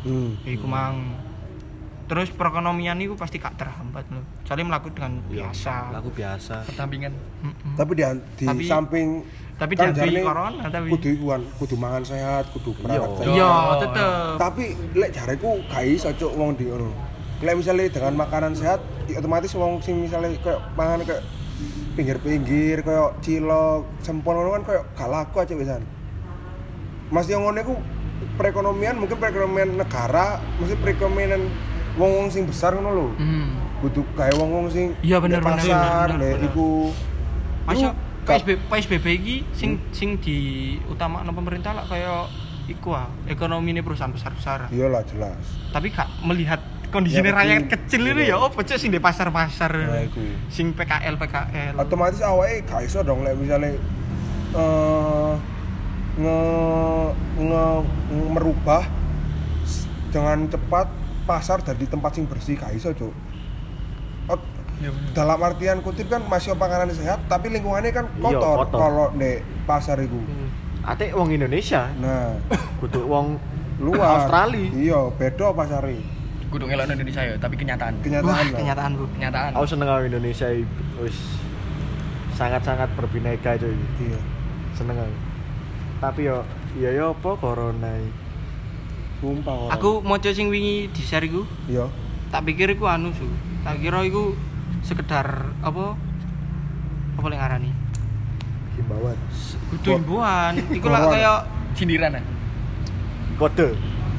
Hmm. 0.05 0.37
Iku 0.45 0.69
mang 0.69 1.25
Terus 2.05 2.29
perekonomian 2.29 3.01
itu 3.01 3.17
pasti 3.17 3.41
gak 3.41 3.57
terhambat 3.57 4.05
loh. 4.13 4.21
Soalnya 4.45 4.77
melakukan 4.77 4.93
dengan 4.93 5.13
Iya. 5.33 5.49
biasa. 5.49 5.75
Lagu 5.89 6.13
biasa. 6.13 6.55
Perdampingan. 6.69 7.13
Mm-mm. 7.41 7.73
Tapi 7.81 7.93
di, 7.97 8.05
di 8.37 8.45
Tapi- 8.45 8.69
samping 8.69 9.09
tapi 9.57 9.73
kan 9.73 9.95
jarine 9.97 10.21
corona, 10.21 10.67
tapi- 10.69 10.91
kudu 10.93 11.09
ikuan, 11.17 11.41
kudu 11.57 11.79
mangan 11.81 12.05
sehat, 12.05 12.51
kudu 12.53 12.77
berangkat 12.77 13.09
Iya. 13.09 13.17
sehat. 13.17 13.33
Iya, 13.33 13.53
tetep. 13.81 14.31
Tapi 14.37 14.65
lek 14.93 15.11
jareku 15.17 15.51
gak 15.65 15.83
iso 15.89 16.11
cuk 16.13 16.33
wong 16.37 16.51
di 16.59 16.69
ngono. 16.69 16.91
Lek 17.41 17.55
misalnya 17.57 17.89
dengan 17.89 18.15
makanan 18.21 18.53
sehat, 18.53 18.85
ya 18.85 18.94
otomatis 19.13 19.53
wong 19.53 19.79
sing 19.79 19.99
misalnya 19.99 20.33
kayak 20.39 20.61
mangan 20.73 21.05
kayak 21.05 21.23
pinggir-pinggir 21.93 22.81
kayak 22.81 23.21
cilok, 23.21 23.87
sempol 24.01 24.35
ngono 24.35 24.51
kan 24.53 24.63
kayak 24.65 24.83
gak 24.95 25.09
laku 25.09 25.37
aja 25.39 25.53
pisan. 25.53 25.83
Mas 27.07 27.29
yang 27.29 27.45
ngono 27.45 27.61
iku 27.61 27.75
perekonomian 28.35 28.97
mungkin 28.97 29.17
perekonomian 29.17 29.77
negara, 29.77 30.41
mesti 30.59 30.75
perekonomian 30.75 31.47
wong-wong 31.95 32.27
sing 32.29 32.45
besar 32.45 32.75
ngono 32.75 32.91
lho. 32.91 33.07
Hmm. 33.15 33.55
Kudu 33.81 34.03
kayak 34.15 34.35
wong-wong 34.35 34.67
sing 34.67 34.97
Iya, 34.99 35.21
bener, 35.21 35.39
bener, 35.39 35.61
pasar, 35.61 36.09
bener, 36.11 36.35
bener. 36.35 36.49
iku 36.49 36.91
Masa 37.65 37.77
Iku 37.77 37.85
gak- 37.87 37.97
PSBB, 38.25 38.61
PSBB 38.67 39.07
iki 39.15 39.37
sing 39.53 39.71
sing 39.91 40.17
di 40.17 40.37
utama 40.85 41.21
pemerintah 41.23 41.73
lah 41.73 41.85
kayak 41.85 42.33
iku 42.67 42.97
ah, 42.97 43.09
ekonomi 43.25 43.71
ini 43.71 43.85
perusahaan 43.85 44.09
besar-besar. 44.09 44.73
iyalah 44.73 45.05
jelas. 45.05 45.37
Tapi 45.71 45.89
gak 45.89 46.09
melihat 46.25 46.59
kondisi 46.95 47.19
Ya, 47.19 47.27
rakyat 47.27 47.67
kecil. 47.67 47.75
kecil 47.75 48.03
ini 48.09 48.23
Iya. 48.25 48.33
ya 48.33 48.47
opo 48.47 48.59
cek 48.61 48.79
sing 48.79 48.89
di 48.89 48.99
pasar-pasar. 48.99 49.73
Nah, 49.75 50.01
iku. 50.01 50.23
Sing 50.47 50.71
PKL 50.71 51.15
PKL. 51.17 51.75
otomatis 51.77 52.23
awake 52.23 52.63
gak 52.63 52.83
iso 52.83 53.03
dong 53.03 53.21
lek 53.21 53.35
misalnya 53.35 53.75
eh 54.55 55.33
nge, 56.15 56.39
nge, 57.37 57.65
nge- 58.07 58.31
merubah 58.31 58.87
dengan 60.09 60.47
cepat 60.47 60.87
pasar 61.25 61.59
dari 61.61 61.85
tempat 61.85 62.15
sing 62.15 62.25
bersih 62.25 62.55
gak 62.55 62.71
iso 62.73 62.93
cuk 62.93 63.11
Ot- 64.27 64.53
dalam 65.11 65.39
artian 65.41 65.81
kutip 65.81 66.07
kan 66.07 66.23
masih 66.23 66.55
panganan 66.55 66.87
sehat 66.89 67.19
tapi 67.27 67.49
lingkungannya 67.49 67.91
kan 67.91 68.07
Iya, 68.13 68.23
kotor 68.23 68.57
kotor. 68.61 68.79
kalau 68.79 69.07
di 69.13 69.33
pasar 69.65 69.99
itu 69.99 70.23
Ate 70.83 71.11
wong 71.11 71.33
Indonesia, 71.33 71.89
nah 71.97 72.37
kudu 72.77 73.03
wong 73.05 73.41
luar 73.81 74.21
Australia. 74.23 74.69
iya 74.71 75.01
beda 75.11 75.51
pasare 75.51 75.97
Kudu 76.55 76.71
ngelak 76.71 76.87
Indonesia 76.87 77.19
ya, 77.19 77.35
tapi 77.35 77.59
kenyataan. 77.59 77.99
Wah, 77.99 78.07
kenyataan 78.07 78.47
lah. 78.47 78.59
kenyataan 78.63 78.91
Bu. 78.95 79.05
Kenyataan. 79.19 79.51
Aku 79.59 79.67
seneng 79.67 79.91
karo 79.91 80.07
Indonesia 80.07 80.47
iki. 80.55 80.83
wis 81.03 81.19
sangat-sangat 82.39 82.87
berbineka 82.95 83.59
cuy. 83.59 83.75
iya 83.99 84.21
Seneng 84.79 85.03
aku. 85.03 85.17
Tapi 85.99 86.31
yo 86.31 86.47
iya 86.79 86.95
yo 86.95 87.11
apa 87.11 87.31
corona 87.43 87.91
sumpah 89.19 89.55
orang 89.67 89.75
Aku 89.75 89.91
maca 90.07 90.31
sing 90.31 90.47
wingi 90.47 90.87
di 90.95 91.03
share 91.03 91.27
iku, 91.27 91.43
iya 91.67 91.91
tak 92.31 92.47
pikir 92.47 92.79
iku 92.79 92.87
anu 92.87 93.11
su. 93.11 93.27
Tak 93.67 93.83
kira 93.83 94.07
iku 94.07 94.39
sekedar 94.87 95.51
apa 95.59 95.99
apa 97.19 97.27
yang 97.31 97.41
ngarani? 97.43 97.71
himbauan 98.79 99.19
Kudu 99.75 99.91
himbauan. 99.99 100.53
Iku 100.71 100.87
lah 100.87 101.11
kayak 101.11 101.39
Sindiran 101.75 102.15
ya. 102.15 102.23
Kode. 103.43 103.75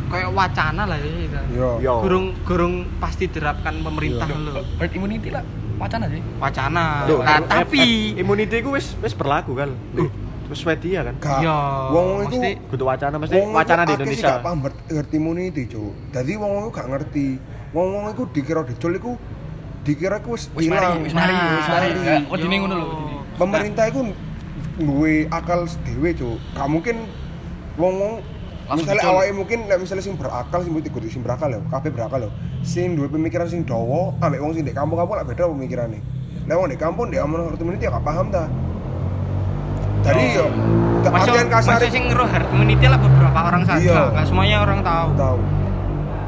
Kayak 0.08 0.30
wacana 0.32 0.84
lah 0.84 0.98
ya. 0.98 1.10
iya 1.10 1.42
Yo. 1.80 1.94
Gurung 2.02 2.26
gurung 2.42 2.74
pasti 2.98 3.26
diterapkan 3.26 3.80
pemerintah 3.80 4.26
Iya. 4.26 4.38
lho. 4.38 4.54
Herd 4.78 4.92
immunity 4.92 5.30
lah. 5.30 5.44
Wacana 5.76 6.06
sih. 6.08 6.22
Wacana. 6.38 7.04
Loh, 7.04 7.20
Nah, 7.20 7.40
tapi 7.42 8.16
immunity 8.16 8.60
ku 8.60 8.72
wis 8.72 8.96
wis 8.98 9.12
berlaku 9.12 9.54
kan. 9.54 9.74
Loh, 9.92 10.08
Terus 10.46 10.62
Swedia 10.62 11.02
kan. 11.02 11.16
gak 11.18 11.42
Iya, 11.42 11.58
wong 11.90 12.08
itu 12.24 12.38
Kudu 12.70 12.86
wacana 12.86 13.18
mesti 13.18 13.34
Wong 13.34 13.50
wacana 13.52 13.82
iku 13.82 13.90
di 13.90 13.94
Indonesia. 13.98 14.30
gak 14.30 14.40
paham 14.40 14.60
ngerti 14.88 15.16
immunity, 15.16 15.64
Cuk. 15.66 15.92
Dadi 16.12 16.32
wong 16.36 16.52
wong 16.54 16.66
gak 16.70 16.86
ngerti. 16.86 17.28
Wong 17.74 17.88
wong 17.92 18.06
iku 18.14 18.24
dikira 18.30 18.62
dicul 18.62 18.94
iku 18.94 19.12
dikira 19.82 20.22
iku 20.22 20.38
wis 20.38 20.46
ilang. 20.56 21.02
wis 21.02 21.14
mari, 21.18 21.34
Nah, 21.34 21.50
wis 21.52 21.68
mari. 21.68 21.88
mari. 21.90 22.08
Ya, 22.08 22.16
wedine 22.24 22.56
ngono 22.62 22.76
lho, 22.76 22.86
wedine. 22.86 23.16
Pemerintah 23.36 23.84
iku 23.88 24.02
duwe 24.78 25.14
akal 25.28 25.66
dhewe, 25.82 26.10
Cuk. 26.14 26.38
Gak 26.54 26.68
mungkin 26.68 26.96
wong-wong 27.76 28.14
Langsung 28.66 28.90
misalnya 28.90 29.06
awake 29.14 29.34
mungkin 29.38 29.58
nek 29.70 29.78
misalnya 29.78 30.02
sing 30.02 30.18
berakal 30.18 30.60
sing 30.66 30.74
kudu 30.74 31.06
sing 31.06 31.22
berakal 31.22 31.50
ya, 31.54 31.62
kabeh 31.70 31.90
berakal 31.94 32.20
ya. 32.26 32.30
Sing 32.66 32.98
duwe 32.98 33.06
pemikiran 33.06 33.46
sing 33.46 33.62
dawa 33.62 34.10
ambek 34.26 34.42
wong 34.42 34.58
sing 34.58 34.66
di 34.66 34.74
kampung-kampung 34.74 35.22
lah 35.22 35.26
beda 35.26 35.46
pemikirane. 35.46 36.02
Nek 36.50 36.56
wong 36.58 36.74
di 36.74 36.78
kampung 36.78 37.14
di 37.14 37.22
amun 37.22 37.46
herd 37.46 37.62
immunity 37.62 37.86
ya 37.86 37.94
gak 37.94 38.06
paham 38.06 38.34
ta. 38.34 38.50
Jadi 40.06 40.24
yo 40.38 40.46
artian 41.10 41.50
kasar 41.50 41.82
masuk 41.82 41.90
sing 41.90 42.04
ngeruh 42.10 42.30
immunity 42.54 42.86
lah 42.86 43.00
beberapa 43.02 43.40
orang 43.42 43.64
saja, 43.66 43.82
Iya. 43.82 44.02
nggak 44.14 44.26
semuanya 44.30 44.58
orang 44.62 44.80
tahu. 44.86 45.10
tahu. 45.18 45.40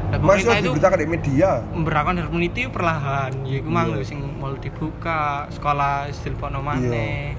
Masih 0.08 0.18
pemerintah 0.18 0.54
itu 0.56 0.66
diberitakan 0.72 0.98
di 0.98 1.06
media. 1.06 1.50
memberakan 1.70 2.12
herd 2.18 2.30
immunity 2.32 2.62
perlahan. 2.66 3.30
Ya 3.46 3.56
iku 3.62 3.68
mang 3.70 3.94
Iya. 3.94 4.02
sing 4.02 4.18
mau 4.38 4.54
dibuka, 4.58 5.46
sekolah 5.54 6.10
silpono 6.10 6.58
maneh. 6.58 7.38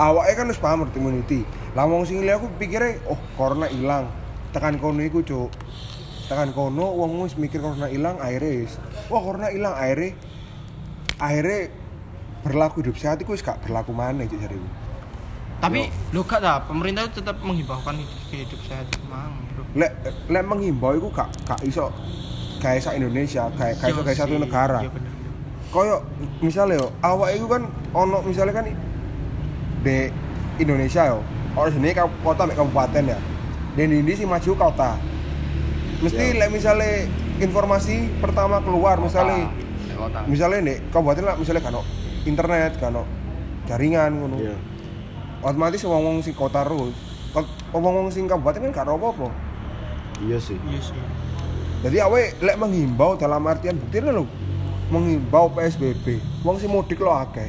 awake 0.00 0.32
kan 0.32 0.48
wis 0.48 0.60
paham 0.60 0.84
herd 0.84 0.96
immunity. 0.96 1.48
Lah 1.72 1.88
wong 1.88 2.04
sing 2.04 2.20
aku 2.24 2.48
pikire 2.60 3.00
oh 3.08 3.16
corona 3.36 3.68
ilang. 3.68 4.08
Tekan 4.50 4.78
kono 4.82 5.00
iku, 5.02 5.22
Cuk. 5.22 5.50
Tekan 6.30 6.54
kono 6.54 6.94
wong 6.94 7.26
wis 7.26 7.34
mikir 7.34 7.58
corona 7.58 7.90
ilang 7.90 8.18
akhirnya 8.22 8.62
wis. 8.62 8.78
Wah, 9.10 9.18
corona 9.18 9.50
ilang 9.50 9.74
akhirnya 9.74 10.14
akhirnya 11.18 11.74
berlaku 12.40 12.80
hidup 12.80 12.96
sehat 12.96 13.18
iku 13.20 13.34
wis 13.36 13.42
gak 13.42 13.60
berlaku 13.66 13.92
maneh 13.92 14.24
cuk 14.30 14.40
jariku. 14.40 14.68
Tapi 15.60 15.92
lo 16.16 16.24
gak 16.24 16.40
dah, 16.40 16.64
pemerintah 16.64 17.04
itu 17.04 17.20
tetap 17.20 17.36
menghibahkan 17.44 17.98
hidup, 18.00 18.20
hidup 18.32 18.60
sehat 18.64 18.88
mang, 19.12 19.36
bro. 19.52 19.66
Lek 19.76 19.92
lek 20.30 20.44
menghimbau 20.46 20.96
iku 20.96 21.12
gak 21.12 21.28
gak 21.44 21.60
iso 21.66 21.92
gak 22.62 22.80
iso 22.80 22.94
Indonesia, 22.96 23.50
gak 23.58 23.76
gak 23.76 23.92
iso 23.92 24.00
kayak 24.00 24.18
satu 24.18 24.40
negara. 24.40 24.86
Iya. 24.86 24.90
Koyo 25.74 25.96
misalnya 26.40 26.80
yo, 26.80 26.88
awak 27.04 27.36
itu 27.36 27.46
kan 27.46 27.68
ono 27.92 28.24
misalnya 28.24 28.54
kan 28.56 28.66
di 29.82 29.96
Indonesia 30.62 31.10
yo, 31.12 31.20
orang 31.58 31.74
sini 31.74 31.92
kota 32.24 32.48
kabupaten 32.48 33.04
ya. 33.12 33.18
Dan 33.74 33.88
ini 33.90 34.12
sih 34.12 34.26
maju 34.26 34.50
kota. 34.56 34.98
Mesti 36.00 36.24
Ya. 36.32 36.38
lek 36.44 36.50
misalnya 36.50 37.06
informasi 37.38 38.08
pertama 38.20 38.60
keluar 38.60 38.96
misalnya 38.98 39.48
Di 39.48 39.94
kota. 39.94 40.24
misalnya 40.24 40.58
nih 40.64 40.76
kabupaten 40.88 41.24
lah 41.24 41.36
misalnya 41.36 41.60
kan 41.60 41.76
internet 42.24 42.72
kan 42.80 42.96
jaringan 43.68 44.10
ngono. 44.16 44.36
Iya. 44.40 44.56
Otomatis 45.40 45.80
wong-wong 45.84 46.20
sing 46.20 46.34
kota 46.34 46.64
terus. 46.64 46.96
Wong-wong 47.70 48.10
sing 48.10 48.26
kabupaten 48.26 48.68
kan 48.68 48.70
gak 48.72 48.84
ada 48.88 48.92
apa-apa. 48.96 49.28
Iya 50.20 50.36
sih. 50.36 50.58
Iya 50.68 50.80
sih. 50.82 51.00
Jadi 51.80 51.96
awe 51.96 52.22
lek 52.44 52.56
menghimbau 52.60 53.16
dalam 53.16 53.40
artian 53.46 53.78
bukti 53.78 54.00
lho. 54.00 54.24
Menghimbau 54.90 55.48
PSBB. 55.54 56.18
Wong 56.44 56.58
sing 56.60 56.68
mudik 56.68 57.00
lo 57.00 57.14
akeh. 57.14 57.48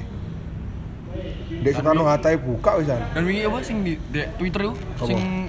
Dek 1.62 1.76
Soekarno 1.76 2.08
Hatta 2.08 2.32
buka 2.40 2.80
wisan. 2.80 3.04
Dan 3.12 3.28
wingi 3.28 3.44
apa 3.44 3.60
sing 3.60 3.84
di, 3.84 4.00
di 4.10 4.24
Twitter 4.40 4.72
itu 4.72 4.74
sing 5.04 5.41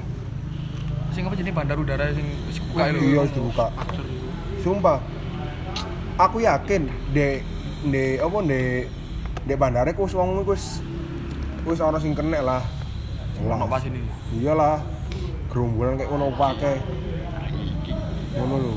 sing 1.12 1.28
apa 1.28 1.36
jenis 1.36 1.54
bandar 1.54 1.76
udara 1.76 2.10
sing 2.16 2.26
wis 2.48 2.58
buka 2.58 2.88
itu. 2.88 3.04
Iya 3.12 3.20
wis 3.22 3.32
dibuka. 3.36 3.66
Atur 3.76 4.04
itu. 4.08 4.28
Sumpah. 4.64 4.98
Aku 6.16 6.40
yakin 6.40 6.88
dek 7.12 7.44
dek 7.88 8.24
apa 8.24 8.38
dek 8.44 8.88
dek 9.44 9.56
bandara 9.60 9.92
ku 9.92 10.08
wis 10.08 10.16
wong 10.16 10.40
iku 10.42 10.56
wis 10.56 10.80
wis 11.68 11.78
ana 11.84 12.00
sing 12.00 12.16
kena 12.16 12.40
lah. 12.40 12.62
Ono 13.44 13.68
pas 13.68 13.84
ini. 13.84 14.00
Iyalah. 14.40 14.80
Gerombolan 15.52 16.00
kayak 16.00 16.08
ngono 16.08 16.32
pake. 16.32 16.80
Ngono 18.32 18.54
lho. 18.56 18.74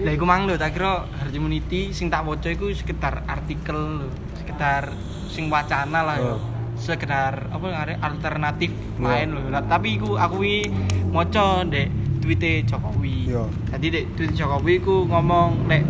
Lah 0.00 0.12
iku 0.16 0.24
mang 0.24 0.48
lho, 0.48 0.56
tak 0.56 0.72
kira 0.72 1.04
herd 1.20 1.36
immunity 1.36 1.92
sing 1.92 2.08
tak 2.08 2.24
waca 2.24 2.48
iku 2.48 2.72
sekedar 2.72 3.20
artikel 3.28 3.76
lho, 3.76 4.08
sekedar 4.40 4.96
sing 5.28 5.52
wacana 5.52 6.00
lah 6.00 6.16
ya. 6.16 6.36
Sekedar 6.80 7.52
apa 7.52 7.66
ngare 7.68 7.94
alternatif 8.00 8.72
Iya. 8.96 9.04
lain 9.04 9.28
lho. 9.36 9.40
Lah, 9.52 9.62
tapi 9.68 10.00
aku 10.00 10.36
wi 10.40 10.64
maca 11.12 11.60
ndek 11.68 11.88
tweete 12.24 12.64
Jokowi. 12.64 13.28
Iya. 13.28 13.44
Tadi 13.68 13.86
dek 13.92 14.04
tweet 14.16 14.32
Jokowi 14.32 14.80
iku 14.80 15.04
ngomong 15.04 15.68
nek 15.68 15.82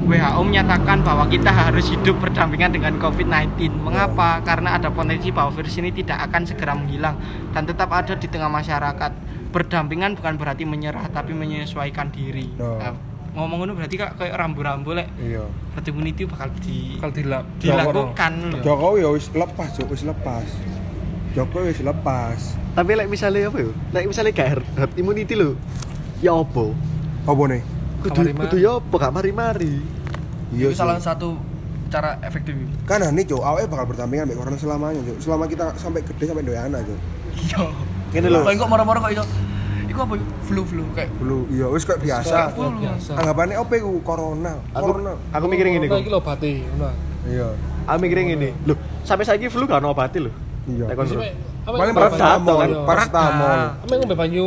WHO 0.00 0.42
menyatakan 0.42 1.06
bahwa 1.06 1.30
kita 1.30 1.54
harus 1.54 1.86
hidup 1.86 2.18
berdampingan 2.18 2.74
dengan 2.74 2.98
COVID-19. 2.98 3.70
Mengapa? 3.78 4.42
Karena 4.42 4.74
ada 4.74 4.90
potensi 4.90 5.30
bahwa 5.30 5.54
virus 5.54 5.78
ini 5.78 5.94
tidak 5.94 6.26
akan 6.26 6.42
segera 6.50 6.74
menghilang 6.74 7.14
dan 7.54 7.62
tetap 7.62 7.94
ada 7.94 8.18
di 8.18 8.26
tengah 8.26 8.50
masyarakat. 8.50 9.12
Berdampingan 9.54 10.18
bukan 10.18 10.34
berarti 10.34 10.66
menyerah, 10.66 11.06
tapi 11.14 11.30
menyesuaikan 11.30 12.10
diri. 12.10 12.50
Oh. 12.58 12.78
Nah, 12.78 12.94
ngomong 13.30 13.56
ngono 13.58 13.72
berarti 13.74 13.94
kak 13.94 14.18
kayak 14.18 14.34
rambu-rambu 14.34 14.90
lek 14.90 15.06
Iya. 15.16 15.46
herd 15.72 15.86
immunity 15.86 16.26
bakal 16.26 16.50
di 16.58 16.98
Kalau 16.98 17.14
dilak. 17.14 17.44
dilakukan 17.58 18.32
loh. 18.50 18.60
Jokowi 18.60 18.98
ya 19.00 19.08
wis 19.10 19.26
lepas, 19.30 19.68
Cuk, 19.72 19.86
wis 19.88 20.02
lepas. 20.02 20.46
Jokowi 21.30 21.70
wis 21.70 21.80
lepas. 21.80 22.40
Tapi 22.72 22.90
lek 22.92 23.06
misalnya 23.06 23.46
apa 23.46 23.58
yo? 23.60 23.70
Lek 23.90 24.04
misalnya 24.04 24.30
gak 24.32 24.48
herd, 24.50 24.66
immunity 24.96 25.34
lho. 25.34 25.54
Ya 26.18 26.34
opo? 26.34 26.74
Apa 27.22 27.42
nih? 27.46 27.62
Kudu 28.00 28.20
kudu 28.34 28.56
ya 28.56 28.70
opo 28.76 28.94
gak 28.96 29.10
mari-mari. 29.10 29.78
Iya 30.50 30.66
Itu 30.66 30.74
sih. 30.74 30.80
salah 30.80 30.98
satu 30.98 31.38
cara 31.86 32.18
efektif. 32.20 32.54
Kan 32.82 33.02
nih, 33.04 33.24
Cuk, 33.24 33.38
awalnya 33.40 33.66
bakal 33.68 33.86
berdampingan 33.88 34.26
dengan 34.26 34.42
corona 34.42 34.58
selamanya, 34.58 35.00
Cuk. 35.04 35.18
Selama 35.20 35.46
kita 35.46 35.70
sampai 35.74 36.02
gede 36.02 36.24
sampai 36.24 36.42
doyana, 36.42 36.82
Cuk. 36.82 36.98
Iya. 37.36 37.62
Ngene 38.10 38.26
lho. 38.28 38.42
Paling 38.42 38.58
kok 38.58 38.66
moro-moro 38.68 38.98
kok 39.00 39.12
iso. 39.12 39.24
Iku 40.00 40.08
apa? 40.08 40.16
Flu-flu 40.48 40.84
kayak 40.96 41.12
Dulu, 41.20 41.38
iya 41.52 41.66
wis 41.68 41.84
kayak 41.84 42.00
biasa. 42.00 42.56
flu. 42.56 42.72
Anggapannya 43.12 43.56
apa 43.60 43.72
iku 43.76 44.00
corona? 44.00 44.56
Aku 44.72 44.96
Corona. 44.96 45.12
aku 45.28 45.44
mikirin 45.44 45.76
ngene 45.76 45.86
kok. 45.92 46.00
iki 46.00 46.08
lho 46.08 46.20
ngono. 46.24 46.88
Iya. 47.28 47.48
Aku 47.84 47.98
mikirin 48.00 48.24
ngene. 48.32 48.48
Loh, 48.64 48.76
sampai 49.04 49.28
saiki 49.28 49.52
flu 49.52 49.68
gak 49.68 49.84
ono 49.84 49.92
obate 49.92 50.24
lho. 50.24 50.32
Iya. 50.72 50.96
Lho. 50.96 51.20
Paling 51.68 51.92
paracetamol, 51.92 52.56
kan? 52.56 52.70
paracetamol. 52.88 53.58
Yang 53.84 53.98
ngombe 54.00 54.16
banyu 54.16 54.46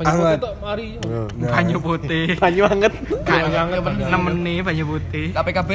banyu 0.00 0.16
putih 0.16 0.40
tok 0.40 0.54
mari. 0.64 0.86
Nah, 1.04 1.48
Banyu 1.52 1.76
putih. 1.76 2.24
Banyu 2.40 2.62
anget. 2.64 2.92
Banyu 3.20 3.56
anget. 3.60 3.80
Nemeni 4.08 4.54
banyu 4.64 4.84
putih. 4.96 5.26
KPKB 5.36 5.70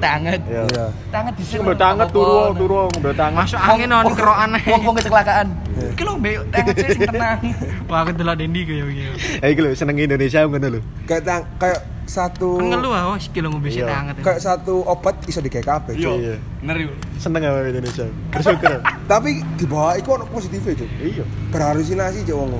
tanget. 0.00 0.40
Ya. 0.48 0.62
Iya. 0.64 0.86
Tanget 1.08 1.34
di 1.36 1.44
mbok 1.60 1.76
tanget 1.76 2.08
turu 2.10 2.40
turu 2.56 2.76
mbok 2.98 3.14
tanget. 3.14 3.38
Masuk 3.38 3.60
angin 3.60 3.88
on 3.90 4.06
kero 4.12 4.32
aneh. 4.34 4.62
Wong-wong 4.66 4.94
kecelakaan. 4.96 5.46
Iki 5.94 6.02
lho 6.02 6.12
mbek 6.16 6.34
tanget 6.50 6.74
sih 6.74 6.88
sing 6.96 7.02
tenang. 7.06 7.38
Wah, 7.88 7.98
aku 8.02 8.10
delok 8.12 8.36
Dendi 8.36 8.60
kayak 8.64 8.84
begini. 8.84 9.12
Ya 9.38 9.46
iki 9.46 9.60
lho 9.60 9.70
seneng 9.72 9.96
Indonesia 9.96 10.40
ngono 10.42 10.66
lho. 10.66 10.80
Kayak 11.04 11.22
tang, 11.22 11.42
kayak 11.56 11.80
satu 12.10 12.58
Kan 12.58 12.74
ngeluh 12.74 12.90
ah, 12.90 13.14
wis 13.14 13.30
kilo 13.30 13.54
ngombe 13.54 13.70
sing 13.70 13.86
Iya. 13.86 13.94
hangat. 13.94 14.18
kayak 14.18 14.42
satu 14.42 14.82
obat 14.82 15.14
iso 15.30 15.38
digawe 15.38 15.62
kabeh. 15.62 15.94
Iya. 15.94 16.42
Bener 16.58 16.76
yuk. 16.90 16.94
Seneng 17.16 17.46
apa 17.46 17.62
Indonesia. 17.62 18.06
Bersyukur. 18.34 18.82
Tapi 19.12 19.30
di 19.54 19.64
bawah 19.64 19.94
iku 19.94 20.18
ono 20.18 20.26
positifnya, 20.26 20.74
Cuk. 20.74 20.90
Iya. 20.98 21.24
Berhalusinasi, 21.54 22.26
Cuk 22.26 22.34
wong. 22.34 22.50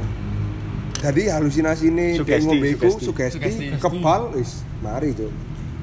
Jadi 1.00 1.32
halusinasi 1.32 1.84
ini 1.88 2.06
dia 2.12 2.20
Sugesti, 2.20 2.44
ngombe 2.44 2.66
iku 2.70 2.86
sugesti. 2.92 3.04
sugesti, 3.08 3.38
Sugesti. 3.40 3.64
kebal 3.80 4.22
wis 4.36 4.62
mari, 4.78 5.16
Cuk. 5.16 5.32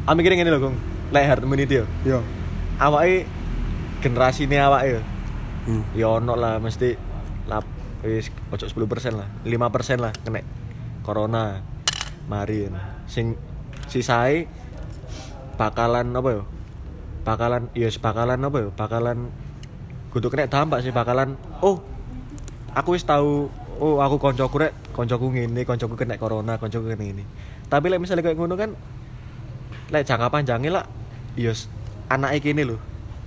Mikirin 0.08 0.40
ngene 0.40 0.52
lho, 0.54 0.60
Gong. 0.64 0.76
Lek 1.14 1.24
herd 1.24 1.44
immunity 1.44 1.80
yo. 1.82 1.86
Yo. 2.04 2.20
Awake 2.80 3.28
generasine 4.04 4.60
awake 4.60 5.00
yo. 5.00 5.02
Hmm. 5.68 5.84
Ya 5.96 6.08
ono 6.12 6.36
lah 6.36 6.60
mesti 6.60 6.96
lap 7.48 7.64
wis 8.04 8.32
ojo 8.52 8.66
10% 8.68 9.16
lah. 9.16 9.28
5% 9.44 10.04
lah 10.04 10.12
kena 10.24 10.44
corona. 11.04 11.64
Mari 12.28 12.68
sing 13.08 13.40
sisae 13.88 14.52
bakalan 15.56 16.12
apa 16.12 16.30
yo? 16.30 16.44
Bakalan 17.24 17.72
ya 17.72 17.88
bakalan 18.00 18.40
apa 18.44 18.58
yo? 18.60 18.70
Bakalan 18.76 19.32
kudu 20.12 20.34
kena 20.34 20.50
dampak 20.50 20.82
sih 20.82 20.90
bakalan 20.90 21.36
oh 21.62 21.78
aku 22.74 22.98
wis 22.98 23.06
tahu 23.06 23.52
oh 23.78 24.02
aku 24.02 24.18
koncoku 24.18 24.58
rek 24.58 24.74
koncoku 24.96 25.30
ngene 25.30 25.62
koncoku 25.62 25.94
kena 25.94 26.18
corona 26.18 26.58
koncoku 26.58 26.90
kena 26.90 27.06
ini 27.06 27.24
tapi 27.70 27.92
lek 27.92 28.02
misalnya 28.02 28.26
kayak 28.26 28.38
ngono 28.40 28.58
kan 28.58 28.74
lek 29.94 30.04
jangka 30.08 30.34
panjangnya 30.34 30.82
lah 30.82 30.86
yes 31.38 31.70
anak 32.10 32.42
kene 32.42 32.66
lho 32.66 32.78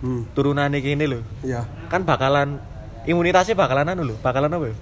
Hmm. 0.00 0.25
turunane 0.33 0.81
kene 0.81 1.05
lho 1.07 1.21
Iya. 1.45 1.69
kan 1.93 2.02
bakalan 2.09 2.57
imunitasnya 3.05 3.52
bakalan 3.52 3.93
anu 3.93 4.02
lho 4.09 4.17
bakalan 4.25 4.49
apa 4.50 4.73
ya 4.73 4.76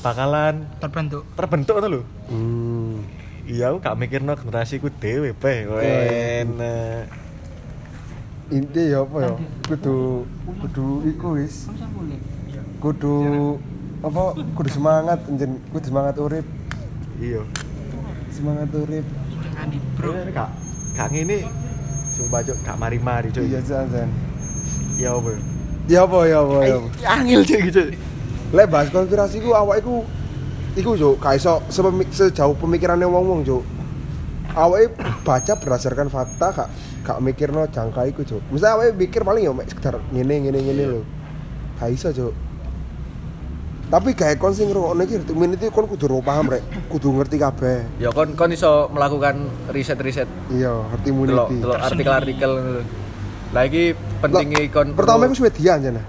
bakalan 0.00 0.54
terbentuk. 0.80 1.22
terbentuk 1.36 1.74
anu 1.78 1.88
lho 1.88 2.02
Hmm. 2.32 3.04
iya 3.46 3.70
aku 3.70 3.78
gak 3.78 3.96
mikir 4.00 4.20
no 4.24 4.34
generasiku 4.34 4.90
dewe 4.90 5.30
pe 5.36 5.68
enak 6.42 7.06
Inti 8.46 8.94
ya 8.94 9.02
apa 9.02 9.16
ya? 9.26 9.34
Kudu 9.66 10.22
kudu 10.62 11.02
iku 11.10 11.34
wis. 11.34 11.66
Kudu 12.78 13.14
apa? 13.98 14.38
Kudu 14.54 14.70
semangat 14.70 15.18
anjen, 15.26 15.58
kudu 15.74 15.82
semangat 15.82 16.14
urip, 16.22 16.46
iya 17.18 17.42
semangat 18.30 18.70
urip. 18.70 19.02
Gak 20.30 20.50
gak 20.94 21.08
ngene 21.10 21.42
sumpah 22.16 22.40
cok 22.42 22.56
gak 22.64 22.76
mari-mari 22.76 23.28
cok 23.30 23.44
Iya, 23.44 23.60
Jan, 23.60 24.08
iya 24.96 25.12
apa 25.12 25.28
ya 25.28 25.38
Ya 25.86 25.98
apa 26.02 26.18
ya 26.24 26.38
apa 26.40 26.56
ya. 26.64 26.76
apa. 26.76 26.88
angel 27.14 27.40
cok 27.44 27.60
gitu 27.68 27.82
Lek 28.54 28.66
bahas 28.66 28.88
konspirasi 28.90 29.38
ku 29.38 29.52
awak 29.52 29.82
iku 29.82 30.02
iku 30.76 30.94
yo 30.94 31.16
gak 31.16 31.36
iso 31.36 31.58
sejauh 32.12 32.54
pemikirannya 32.54 33.08
wong-wong, 33.08 33.42
Cuk. 33.42 33.64
Awake 34.52 34.94
baca 35.20 35.52
berdasarkan 35.56 36.08
fakta 36.08 36.52
gak 36.52 36.68
gak 37.02 37.18
mikirno 37.20 37.66
jangka 37.66 38.06
iku, 38.06 38.22
Cuk. 38.22 38.42
Misal 38.48 38.78
awake 38.78 38.94
mikir 38.94 39.20
paling 39.20 39.50
mek 39.50 39.66
sekedar 39.66 39.98
ngene 40.12 40.46
ngene 40.46 40.58
ngene 40.62 40.84
lho. 40.86 41.00
Gak 41.76 41.90
iso, 41.90 42.08
Cuk. 42.12 42.32
Tapi 43.86 44.12
gawe 44.12 44.34
kon 44.34 44.50
sing 44.50 44.66
ngrungokno 44.66 44.98
iki 45.00 45.14
herd 45.14 45.30
immunity 45.30 45.70
kon 45.70 45.86
kudu 45.86 46.06
ro 46.06 46.18
paham 46.18 46.48
rek, 46.48 46.58
kudu 46.88 47.06
ngerti 47.12 47.38
kabeh. 47.38 47.86
Ya 47.96 48.10
kon 48.10 48.34
kon 48.34 48.50
iso 48.50 48.90
melakukan 48.90 49.36
riset-riset 49.70 50.26
Iya, 50.50 50.74
herd 50.84 51.02
delok 51.02 51.14
immunity. 51.46 51.56
delok 51.62 51.78
artikel-artikel. 51.80 52.52
Lah 53.48 53.62
iki 53.62 53.94
pentingnya 54.18 54.58
kon 54.68 54.90
Pertama 54.92 55.24
iku 55.24 55.38
Swedia 55.38 55.78
anjene. 55.78 56.02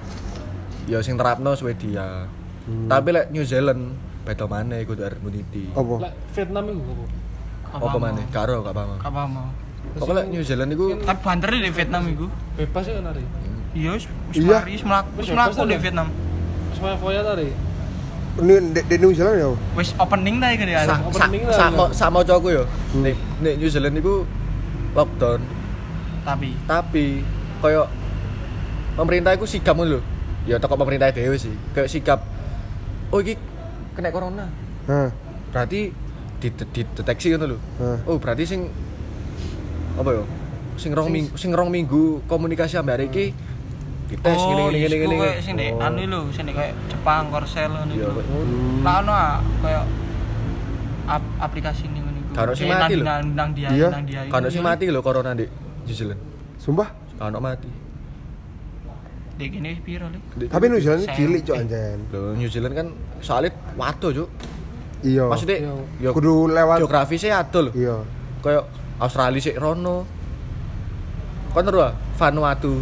ya 0.85 0.97
sing 0.99 1.15
terapno 1.15 1.53
Swedia. 1.53 2.25
Tapi 2.65 3.07
lek 3.11 3.29
New 3.29 3.45
Zealand 3.45 3.93
beda 4.23 4.43
maneh 4.43 4.81
kudu 4.81 5.05
herd 5.05 5.21
immunity. 5.21 5.69
Apa? 5.71 5.93
Lah 6.01 6.11
Vietnam 6.33 6.63
iku 6.67 6.81
apa? 7.69 7.83
Apa 7.83 7.97
maneh? 7.99 8.25
Karo 8.27 8.55
gak 8.59 8.73
paham. 8.73 8.97
Apa 8.97 9.21
mau? 9.23 9.47
Pokoknya 9.93 10.25
New 10.25 10.41
Zealand 10.41 10.71
iku 10.71 10.97
Tapi 10.97 11.19
banter 11.21 11.49
di 11.53 11.69
Vietnam 11.69 12.03
iku. 12.09 12.25
Bebas 12.57 12.83
ya 12.83 12.99
nari. 12.99 13.21
Iya, 13.71 13.89
wis 13.93 14.05
wis 14.27 14.35
Iya. 14.41 14.57
mari, 14.57 14.71
wis 14.73 14.83
mlaku, 14.83 15.07
wis 15.13 15.19
Wis 15.21 15.29
mlaku 15.29 15.53
bebas 15.53 15.69
di. 15.69 15.77
Vietnam. 15.79 16.07
Semua 16.77 16.93
foya 16.93 17.25
tadi. 17.25 17.49
Ini 18.37 18.55
di, 18.69 18.81
di 18.85 18.95
New 19.01 19.09
Zealand 19.17 19.41
ya. 19.41 19.49
Wis 19.73 19.97
opening 19.97 20.37
ta 20.37 20.53
iki 20.53 20.69
ya. 20.69 20.85
sa 20.85 21.01
Apa 21.01 21.09
sa 21.09 21.25
penting 21.25 21.41
lah, 21.49 21.57
sama 21.57 21.83
ya? 21.89 21.97
sama 21.97 22.19
cowokku 22.21 22.49
yo. 22.53 22.63
Nek 23.01 23.17
nek 23.41 23.53
New 23.57 23.65
Zealand 23.65 23.97
iku 23.97 24.29
lockdown, 24.93 25.41
Tapi 26.21 26.53
tapi 26.69 27.25
koyo 27.65 27.89
pemerintah 28.93 29.33
iku 29.33 29.49
sikap 29.49 29.73
ngono 29.73 29.97
lho. 29.97 30.01
Ya 30.45 30.61
toko 30.61 30.77
pemerintah 30.77 31.09
dhewe 31.09 31.33
sih. 31.41 31.57
Kayak 31.73 31.89
sikap 31.89 32.19
oh 33.09 33.25
iki 33.25 33.41
kena 33.97 34.13
corona. 34.13 34.45
Hah. 34.85 35.09
Berarti 35.49 35.89
dideteksi 36.37 37.33
ngono 37.33 37.57
lho. 37.57 37.59
Oh, 38.05 38.21
berarti 38.21 38.45
sing 38.45 38.69
apa 39.97 40.13
yo? 40.13 40.29
Sing 40.77 40.93
rong 40.93 41.09
minggu, 41.09 41.33
sing 41.41 41.57
rong 41.57 41.73
minggu 41.73 42.21
komunikasi 42.29 42.77
ambek 42.77 43.09
iki 43.09 43.33
dites 44.07 44.39
oh, 44.39 44.47
ngene 44.47 44.63
ngene 44.71 44.87
ngene 44.87 45.05
ngene. 45.05 45.15
kayak 45.19 45.37
sing 45.43 45.55
di 45.55 45.67
anu 45.69 45.99
lho, 46.03 46.19
sing 46.31 46.43
di 46.47 46.53
kayak 46.55 46.73
Jepang, 46.87 47.23
Korsel 47.27 47.67
ngono 47.69 47.91
Iya, 47.91 48.07
iku. 48.07 48.21
ngono. 48.23 48.55
Lah 48.81 48.93
ono 49.03 49.11
ah, 49.11 49.35
kayak 49.59 49.83
ap- 51.05 51.35
aplikasi 51.41 51.83
ini 51.85 51.99
ngono 51.99 52.17
iku. 52.17 52.31
Karo 52.31 52.51
sing 52.55 52.67
Kayak 52.67 52.81
mati 52.81 52.93
lho. 52.95 53.05
Nang 53.35 53.49
dia, 53.51 53.69
Iya. 53.69 53.87
nang 53.91 54.03
dia. 54.07 54.19
Kan 54.25 54.41
sing 54.47 54.63
mati 54.63 54.83
lho 54.87 55.01
corona 55.01 55.31
di 55.31 55.45
New 55.83 55.91
Zealand. 55.91 56.21
Sumpah. 56.55 56.87
Kan 57.17 57.35
mati. 57.37 57.69
Dek 59.37 59.49
kene 59.53 59.69
piro 59.83 60.07
lho? 60.07 60.19
Di- 60.33 60.47
Tapi 60.47 60.65
New 60.65 60.79
Zealand 60.79 61.03
cilik 61.05 61.41
cok 61.43 61.55
anjen. 61.57 61.97
Loh, 62.09 62.31
New 62.33 62.49
Zealand 62.49 62.73
kan 62.73 62.87
soalnya 63.19 63.51
wado, 63.75 64.07
Cuk. 64.09 64.29
Iya. 65.03 65.29
Maksudnya 65.29 65.57
Iya. 65.61 65.73
yo 66.01 66.09
kudu 66.09 66.49
lewat 66.49 66.79
geografisnya 66.79 67.37
ado 67.37 67.69
lho. 67.69 67.71
Iya. 67.75 67.95
Kayak 68.39 68.63
Australia 68.97 69.37
sik 69.37 69.59
rono. 69.59 70.07
Kon 71.53 71.65
ero 71.65 71.81
ah, 71.81 71.93
Vanuatu. 72.17 72.81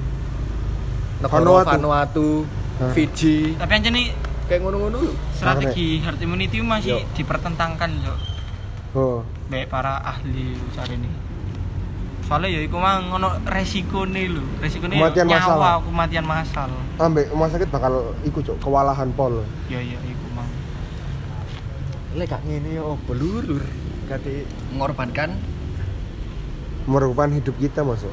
Negara 1.15 1.39
Vanuatu. 1.41 1.69
Vanuatu, 1.71 2.27
Hah. 2.75 2.91
Fiji, 2.91 3.55
Tapi 3.55 3.71
aja 3.73 3.87
nih 3.87 4.11
kayak 4.45 4.61
ngono-ngono 4.61 4.99
strategi 5.31 5.97
herd 5.99 6.19
immunity 6.19 6.59
masih 6.59 6.99
Yo. 6.99 7.07
dipertentangkan 7.13 7.91
yo. 8.03 8.15
Oh. 8.93 9.19
Baik 9.47 9.67
para 9.67 9.99
ahli 9.99 10.53
cari 10.71 10.95
ini. 10.95 11.07
Soalnya 12.21 12.57
ya 12.57 12.61
iku 12.61 12.75
mang 12.75 13.09
ngono 13.09 13.37
resiko 13.45 14.03
nih 14.03 14.27
lho. 14.27 14.43
Resiko 14.59 14.85
nih 14.85 14.97
Kematian 14.97 15.25
nyawa 15.25 15.45
massal. 15.45 15.77
kematian 15.83 16.25
massal. 16.25 16.69
Ambek 16.97 17.25
rumah 17.29 17.47
sakit 17.47 17.69
bakal 17.69 17.93
ikut 18.23 18.43
cok 18.43 18.57
kewalahan 18.59 19.09
pol. 19.13 19.39
Ya 19.67 19.79
ya 19.79 19.99
iku 20.01 20.25
mang. 20.31 20.49
lek 22.15 22.27
gak 22.27 22.43
ngene 22.43 22.75
yo 22.75 22.95
belur-lur 23.03 23.59
kate 24.07 24.47
Mengorbankan 24.71 25.35
Merupakan 26.85 27.31
hidup 27.31 27.55
kita 27.57 27.81
masuk. 27.81 28.11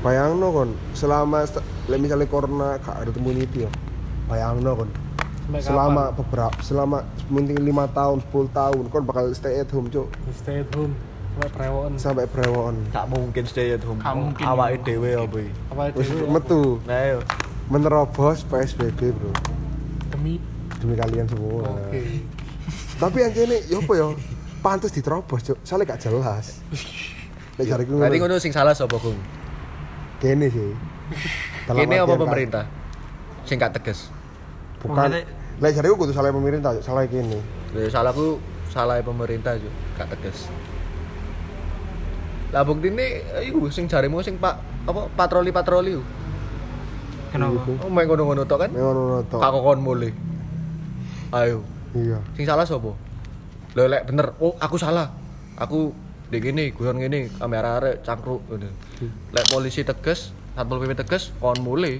Bayangno 0.00 0.48
kon 0.48 0.70
selama 0.92 1.44
misalnya 1.90 2.24
corona 2.24 2.80
gak 2.80 2.96
ada 2.98 3.10
immunity 3.12 3.68
ya. 3.68 3.70
Bayangno 4.26 4.72
kon 4.74 4.90
Sampai 5.42 5.60
selama 5.60 6.02
kapan? 6.06 6.16
beberapa 6.16 6.56
selama 6.62 6.98
mungkin 7.26 7.56
lima 7.58 7.84
tahun 7.86 8.22
10 8.24 8.48
tahun 8.50 8.84
kon 8.86 9.02
bakal 9.02 9.26
stay 9.30 9.58
at 9.58 9.68
home 9.68 9.88
cok 9.88 10.08
stay 10.32 10.62
at 10.62 10.70
home. 10.72 10.94
Sampai 11.30 11.50
brewoken. 11.52 11.92
sampai 11.96 12.24
brewokan. 12.26 12.76
Gak 12.90 13.06
mungkin 13.06 13.42
stay 13.44 13.70
at 13.70 13.82
home. 13.82 13.98
Gak 13.98 14.14
mungkin. 14.14 14.42
Awake 14.42 14.82
dhewe 14.82 15.10
apa 15.16 15.36
iki? 15.38 15.52
Itu? 16.00 16.26
Metu 16.26 16.62
Nah, 16.84 17.00
yo. 17.06 17.18
menerobos 17.66 18.42
PSBB, 18.44 19.14
Bro. 19.14 19.30
Demi 20.10 20.42
Demi 20.78 20.94
kalian 20.96 21.26
semua. 21.26 21.70
oke. 21.70 22.00
Tapi 22.98 23.18
anjene 23.20 23.62
yo 23.66 23.78
apa 23.80 23.92
yo? 23.94 24.08
Pantes 24.60 24.90
diterobos, 24.90 25.40
Cuk. 25.42 25.58
Soalnya 25.62 25.94
gak 25.94 26.02
jelas. 26.02 26.60
Lek 27.56 27.66
jariku 27.66 27.96
Berarti 27.96 28.16
ngono. 28.16 28.32
ngono 28.32 28.42
sing 28.42 28.52
salah 28.52 28.72
sapa, 28.72 28.96
Gung? 28.96 29.16
Kene 30.20 30.46
sih. 30.46 30.70
Dalam 31.66 31.78
Kene 31.80 31.96
apa 31.98 32.14
pemerintah? 32.14 32.64
Sing 33.42 33.56
gak 33.56 33.72
tegas. 33.72 34.12
kan- 34.78 34.86
Bukan. 34.86 35.08
Lek 35.60 35.72
jariku 35.72 35.96
kudu 35.98 36.12
salah 36.12 36.30
pemerintah, 36.30 36.72
salah 36.80 37.04
kene. 37.04 37.36
Ya 37.70 37.84
salahku 37.86 38.40
salah 38.66 38.96
pemerintah 39.00 39.52
yo, 39.54 39.68
gak 39.92 40.08
tegas. 40.08 40.48
Lah 42.50 42.64
buktine 42.64 43.20
iku 43.42 43.68
sing 43.68 43.84
jaremu 43.84 44.20
sing 44.20 44.36
Pak 44.36 44.56
apa 44.86 45.06
patroli-patroli. 45.12 45.94
yo. 45.94 46.02
Kenapa? 47.30 47.62
Oh, 47.62 47.86
main 47.86 48.08
ngono-ngono 48.08 48.42
tok 48.42 48.66
kan? 48.66 48.70
Ngono 48.72 49.22
to. 49.24 49.38
Kak 49.38 49.50
kokon 49.52 49.78
mulai. 49.78 50.10
Ayo, 51.30 51.62
Iya. 51.92 52.18
sing 52.34 52.42
salah 52.42 52.66
sapa? 52.66 52.90
Lho 53.70 53.84
lek 53.86 54.02
bener, 54.02 54.34
oh 54.40 54.58
aku 54.58 54.74
salah. 54.74 55.14
Aku 55.54 55.94
dek 56.30 56.40
gini, 56.40 56.70
guyon 56.70 56.96
gini, 56.96 57.26
kamera 57.28 57.76
arek 57.76 58.06
cangkruk 58.06 58.46
ngono. 58.46 58.70
Lek 59.34 59.44
polisi 59.50 59.82
tegas, 59.82 60.30
Satpol 60.54 60.78
PP 60.78 60.94
tegas, 60.94 61.34
kon 61.36 61.58
mulai. 61.58 61.98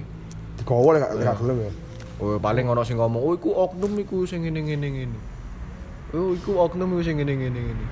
Digowo 0.55 0.95
lek 0.95 1.03
gak 1.03 1.37
gelem 1.43 1.67
ya. 1.67 1.71
Oh 2.21 2.37
paling 2.37 2.69
ono 2.69 2.85
sing 2.85 2.95
ngomong, 2.95 3.17
"Oh 3.17 3.33
iku 3.33 3.49
oknum 3.51 3.97
iku 3.97 4.23
sing 4.23 4.45
ngene 4.45 4.61
ngene 4.61 4.87
ngene." 4.87 5.19
Oh 6.13 6.31
iku 6.31 6.53
oknum 6.55 6.95
iku 6.95 7.01
sing 7.01 7.17
ngene 7.17 7.33
ngene 7.33 7.59
ngene. 7.59 7.85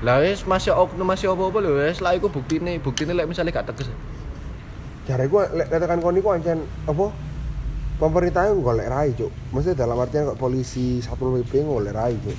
Lah 0.00 0.22
wis 0.22 0.46
masih 0.46 0.72
oknum 0.72 1.04
masih 1.04 1.30
apa-apa 1.30 1.58
lho 1.58 1.76
wis 1.76 1.98
lah 1.98 2.14
iku 2.14 2.30
buktine, 2.30 2.78
buktine 2.78 3.12
lek 3.12 3.26
misale 3.26 3.50
gak 3.50 3.66
tegas. 3.68 3.90
Jariku 5.04 5.42
lek 5.50 5.66
katakan 5.68 5.98
kon 5.98 6.14
iku 6.14 6.30
ancen 6.30 6.62
apa? 6.86 7.10
Pemerintahnya 7.98 8.58
golek 8.58 8.88
rai, 8.90 9.14
Cuk. 9.14 9.30
Maksudnya 9.54 9.86
dalam 9.86 9.94
artian 9.94 10.26
kok 10.26 10.38
polisi 10.40 10.98
Satpol 10.98 11.38
PP 11.42 11.62
golek 11.62 11.94
rai, 11.94 12.14
Cuk. 12.18 12.38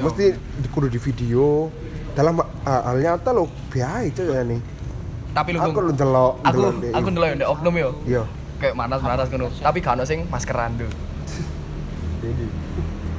Mesti 0.00 0.32
di- 0.32 0.70
kudu 0.72 0.88
di 0.88 0.96
video 0.96 1.68
dalam 2.14 2.34
ah, 2.38 2.80
hal 2.86 2.98
nyata 2.98 3.30
lo 3.34 3.50
biaya 3.68 4.06
Cuk 4.08 4.26
ya 4.30 4.42
nih. 4.46 4.60
Tapi 5.34 5.48
lu 5.50 5.58
Aku 5.58 5.78
lu 5.82 5.90
aku 5.90 5.92
ndelok 5.98 6.32
dek. 6.78 6.92
aku 6.94 7.08
ndelok 7.10 7.28
ndek 7.34 7.48
oknum 7.50 7.74
yo. 7.74 7.90
Iya. 8.06 8.22
Kayak 8.62 8.74
manas-manas 8.78 9.26
ngono. 9.28 9.50
Tapi 9.50 9.78
gak 9.82 9.98
ono 9.98 10.04
sing 10.06 10.22
maskeran 10.30 10.78
tuh. 10.78 10.90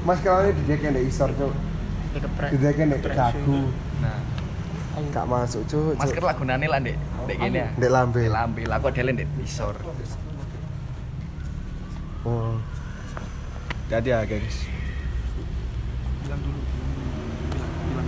Maskerane 0.07 0.55
dideken 0.55 0.95
ndek 0.95 1.05
isor, 1.11 1.29
Cuk. 1.35 1.51
Dikeprek. 2.15 2.49
Dideken 2.55 2.85
ndek 2.87 3.01
dagu. 3.11 3.59
Nah, 3.99 4.19
Gak 5.11 5.25
masuk. 5.27 5.61
Cuk. 5.67 5.99
masker 5.99 6.23
lah 6.23 6.35
gunane 6.39 6.65
lah 6.71 6.79
ndek 6.79 6.95
ndek 7.27 7.35
kene 7.35 7.57
ya. 7.59 7.69
Ndek 7.75 7.91
lambe. 7.91 8.23
Lambe 8.31 8.63
lah 8.63 8.77
kok 8.79 8.91
dele 8.95 9.11
ndek 9.11 9.27
isor. 9.43 9.75
Oh. 12.25 12.55
Jadi 13.85 14.09
ya, 14.09 14.25
guys. 14.25 14.65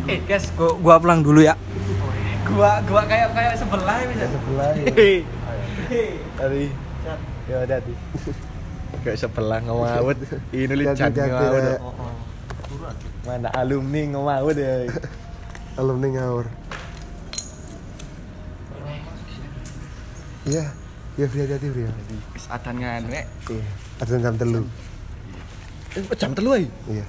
Eh, 0.07 0.23
guys, 0.23 0.47
gua 0.55 0.71
gua 0.79 0.95
pulang 1.03 1.19
dulu 1.19 1.43
ya. 1.43 1.59
Gua 2.47 2.79
gua 2.87 3.03
kayak 3.03 3.35
kayak 3.35 3.59
sebelah 3.59 3.99
bisa. 4.07 4.25
Sebelah. 4.31 4.69
ya. 4.79 4.87
Tadi. 6.39 6.63
Ya 7.51 7.55
hati. 7.67 7.93
Kayak 9.03 9.17
sebelah 9.19 9.59
ngawut. 9.67 10.15
Ini 10.55 10.73
li 10.79 10.83
Hati-hati, 10.87 11.11
jan 11.11 11.27
ngawut. 11.27 11.59
Dek. 11.59 11.79
Mana 13.27 13.49
alumni 13.51 14.01
ngawut 14.15 14.55
ya. 14.55 14.87
Alumni 15.75 16.07
ngawur. 16.15 16.47
Iya. 20.47 20.65
Iya, 21.19 21.25
Fri 21.27 21.39
hati-hati, 21.43 21.67
Fri. 21.67 21.83
Wis 22.31 22.45
adan 22.47 22.75
nganu 22.79 23.07
nek. 23.11 23.25
Iya. 23.51 23.65
Ada 23.99 24.15
jam 24.23 24.35
telu. 24.39 24.63
Eh, 25.99 26.03
jam 26.15 26.31
telu 26.31 26.49
ae. 26.55 26.71
Iya. 26.87 27.05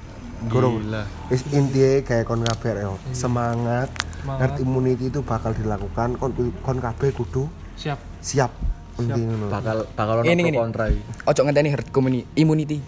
Gurung. 0.46 0.78
Gila. 0.78 1.02
Wis 1.28 1.42
intinya 1.50 1.90
kayak 2.06 2.24
kon 2.24 2.46
kabeh 2.46 2.70
yo. 2.78 2.94
Semangat. 3.10 3.90
Semangat. 4.22 4.38
Herd 4.38 4.54
immunity 4.62 5.10
itu 5.10 5.20
bakal 5.20 5.50
dilakukan 5.50 6.14
kon 6.14 6.30
kon 6.62 6.78
kabeh 6.78 7.10
kudu 7.10 7.50
Siap. 7.74 7.98
siap. 8.22 8.54
Ngono. 8.98 9.50
Bakal 9.50 9.86
bakal 9.94 10.22
ono 10.22 10.26
Ini, 10.26 10.54
kontra 10.54 10.90
iki. 10.90 11.02
Ojo 11.24 11.40
ngenteni 11.42 11.70
herd 11.70 11.86
immunity. 12.34 12.78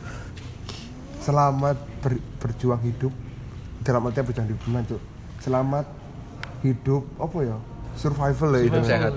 Selamat 1.20 1.76
ber- 2.00 2.22
berjuang 2.38 2.80
hidup 2.80 3.12
dalam 3.80 4.06
artian 4.06 4.24
berjuang 4.24 4.46
hidup 4.46 4.60
gimana, 4.60 4.84
Cuk? 4.86 5.02
Selamat 5.38 5.86
hidup 6.62 7.02
apa 7.16 7.38
ya? 7.44 7.56
Survival 7.94 8.50
ya 8.54 8.60
itu. 8.60 8.68
Hidup 8.70 8.84
sehat. 8.84 9.12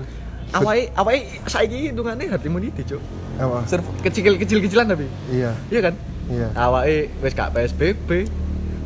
Awake 0.54 0.92
awake 0.94 1.24
saiki 1.48 1.90
hitungane 1.90 2.28
herd 2.28 2.44
immunity, 2.44 2.82
Cuk. 2.84 3.02
Apa? 3.40 3.66
Surf 3.66 3.82
Kecil 4.02 4.38
kecil-kecilan 4.38 4.86
tapi. 4.86 5.06
Iya, 5.32 5.50
Iya 5.70 5.80
kan? 5.90 5.94
Iya. 6.30 6.48
Awake 6.56 7.10
wis 7.20 7.32
gak 7.32 7.52
PSBB. 7.52 8.08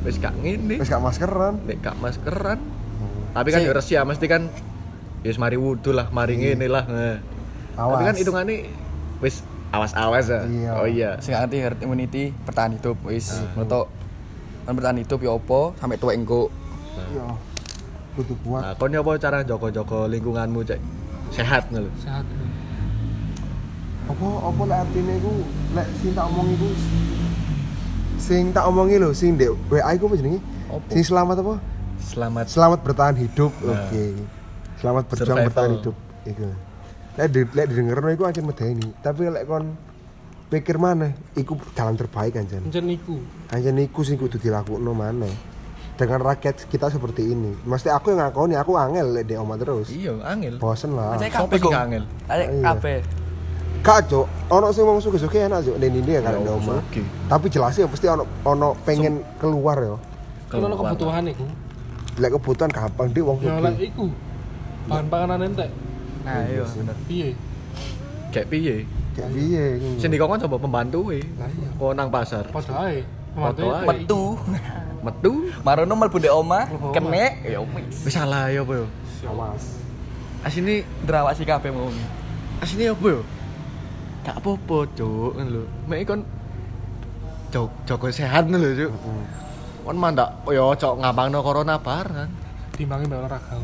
Wis 0.07 0.17
gak 0.23 0.35
ngene. 0.41 0.79
Wis 0.79 0.89
gak 0.89 1.03
maskeran. 1.03 1.61
Nek 1.67 1.79
gak 1.83 1.97
maskeran. 1.99 2.59
Tapi 3.35 3.49
kan 3.55 3.61
ya 3.63 3.73
resi 3.77 3.95
ya 3.95 4.03
mesti 4.03 4.27
kan 4.27 4.51
ya 5.23 5.29
wis 5.31 5.39
mari 5.39 5.59
wudu 5.59 5.93
lah, 5.95 6.11
mari 6.11 6.39
ngene 6.39 6.67
lah. 6.67 6.85
Nah. 6.89 7.19
Tapi 7.79 8.05
kan 8.07 8.15
Awas. 8.15 8.23
hitungane 8.23 8.55
wis 9.23 9.47
awas-awas 9.71 10.27
ya. 10.27 10.41
Iya. 10.49 10.71
Oh 10.75 10.89
iya. 10.89 11.11
Sing 11.23 11.37
ngerti 11.37 11.57
herd 11.61 11.79
immunity 11.85 12.35
bertahan 12.47 12.75
hidup 12.75 12.99
wis. 13.07 13.39
Metu 13.55 13.87
kan 14.67 14.73
bertahan 14.75 14.99
hidup 15.01 15.19
ya 15.23 15.31
opo 15.37 15.77
sampai 15.79 16.01
tua 16.01 16.17
engko. 16.17 16.51
Iya. 17.15 17.27
Kudu 18.19 18.35
kuat. 18.43 18.63
Nah, 18.67 18.75
kon 18.75 18.91
apa 18.91 19.11
cara 19.23 19.47
joko-joko 19.47 20.11
lingkunganmu, 20.11 20.67
Cek? 20.67 20.81
Sehat 21.31 21.71
ngono 21.71 21.87
lho. 21.87 21.91
Sehat. 22.03 22.27
Apa 24.09 24.29
apa 24.41 24.63
lek 24.65 24.79
artine 24.89 25.15
iku 25.21 25.33
lek 25.77 25.87
sing 26.01 26.17
tak 26.17 26.27
omong 26.33 26.49
iku 26.57 26.69
sing 28.19 28.51
tak 28.51 28.67
omongi 28.67 28.99
lho 28.99 29.11
sing 29.15 29.35
ndek 29.35 29.51
WA 29.71 29.91
iku 29.95 30.11
apa 30.11 30.17
jenenge? 30.19 30.41
Sing 30.91 31.03
selamat 31.03 31.37
apa? 31.41 31.55
Selamat 31.99 32.45
Selamat 32.49 32.79
bertahan 32.83 33.17
hidup. 33.17 33.53
Nah. 33.61 33.75
Oke. 33.87 34.05
Selamat 34.79 35.05
berjuang 35.07 35.27
Survival. 35.29 35.49
bertahan 35.51 35.71
hidup. 35.79 35.95
Iku. 36.25 36.45
Lek 37.19 37.29
di, 37.35 37.41
lek 37.51 37.67
didengerno 37.67 38.09
iku 38.13 38.23
ancen 38.25 38.47
medeni, 38.47 38.89
tapi 39.03 39.27
lek 39.27 39.43
kon 39.43 39.75
pikir 40.49 40.79
mana 40.79 41.11
iku 41.35 41.59
jalan 41.75 41.99
terbaik 41.99 42.39
anjen. 42.39 42.63
Encen 42.63 42.87
niku. 42.87 43.19
Anjen 43.51 43.75
iku 43.77 44.01
sing 44.03 44.15
kudu 44.15 44.39
dilakukno 44.39 44.95
maneh. 44.95 45.33
Dengan 45.99 46.23
rakyat 46.23 46.71
kita 46.71 46.95
seperti 46.95 47.27
ini. 47.27 47.59
Mesti 47.67 47.91
aku 47.91 48.15
yang 48.15 48.23
ngakoni, 48.23 48.55
aku 48.55 48.79
angel 48.79 49.19
lek 49.19 49.27
di 49.27 49.35
omah 49.35 49.59
terus. 49.59 49.91
Iya, 49.91 50.15
angel. 50.23 50.63
Bosen 50.63 50.95
lah. 50.95 51.19
Sopo 51.19 51.59
sing 51.59 51.75
angel? 51.75 52.07
Ayo 52.31 52.45
Iya. 52.55 52.63
kabeh. 52.71 52.99
Kak, 53.81 54.05
Cuk. 54.05 54.27
Ono 54.49 54.67
sing 54.69 54.85
wong 54.85 54.99
suge-suge 54.99 55.39
enak, 55.41 55.61
Cuk. 55.63 55.77
Ning 55.79 56.03
ndi 56.03 56.13
ya 56.13 56.21
karek 56.21 56.41
di 56.41 56.51
omah. 56.51 56.81
Tapi 57.29 57.47
jelas 57.49 57.75
ya 57.75 57.87
pasti 57.87 58.07
ono 58.07 58.25
ono 58.43 58.77
pengen 58.83 59.21
keluar 59.37 59.79
ya. 59.79 59.97
Kan 60.49 60.61
ono 60.63 60.75
kebutuhan 60.77 61.25
iku. 61.27 61.45
Lek 62.19 62.31
kebutuhan 62.35 62.69
gampang 62.69 63.09
di 63.09 63.21
wong 63.21 63.37
Ya 63.41 63.57
lek 63.59 63.75
sugih. 63.75 63.89
iku. 63.89 64.07
Bahan 64.89 65.07
panganan 65.07 65.41
entek. 65.47 65.71
Nah, 66.25 66.45
iya 66.45 66.65
bener. 66.67 66.97
Piye? 67.07 67.29
Kayak 68.29 68.47
piye? 68.49 68.77
Kayak 69.15 69.31
piye 69.33 69.65
ngono. 69.79 70.01
Sing 70.01 70.09
dikongkon 70.11 70.41
coba 70.45 70.57
pembantu 70.59 71.01
e. 71.09 71.21
Lah 71.37 71.49
iya. 71.49 71.69
Kok 71.73 71.93
nang 71.95 72.09
pasar. 72.09 72.45
Padha 72.49 72.75
ae. 72.89 73.01
Metu. 73.87 74.35
Metu. 75.07 75.33
Marono 75.63 75.95
mlebu 75.95 76.19
ndek 76.19 76.35
omah, 76.35 76.65
kenek 76.91 77.33
ya 77.47 77.61
wis. 77.63 78.03
Wis 78.03 78.13
salah 78.13 78.51
ya 78.51 78.61
apa 78.61 78.73
yo? 78.75 78.87
Awas. 79.25 79.79
Asine 80.43 80.83
Drawasi 81.05 81.43
kabeh 81.43 81.71
mau. 81.71 81.87
asine 82.59 82.91
apa 82.91 83.07
yo? 83.07 83.21
Gak 84.29 84.45
apa-apa, 84.45 84.85
Cuk, 84.93 85.41
ngono 85.41 85.49
lho. 85.49 85.63
Mek 85.89 86.05
kon 86.05 86.21
jog 87.49 87.73
jaga 87.89 88.09
sehat 88.13 88.45
lho, 88.53 88.77
Cuk. 88.77 88.93
Kon 89.89 89.97
mandak 89.97 90.45
yo 90.53 90.69
ojo 90.69 91.01
ngampangno 91.01 91.41
corona 91.41 91.81
bareng. 91.81 92.29
Timbangi 92.77 93.09
mbak 93.09 93.25
olahraga. 93.25 93.57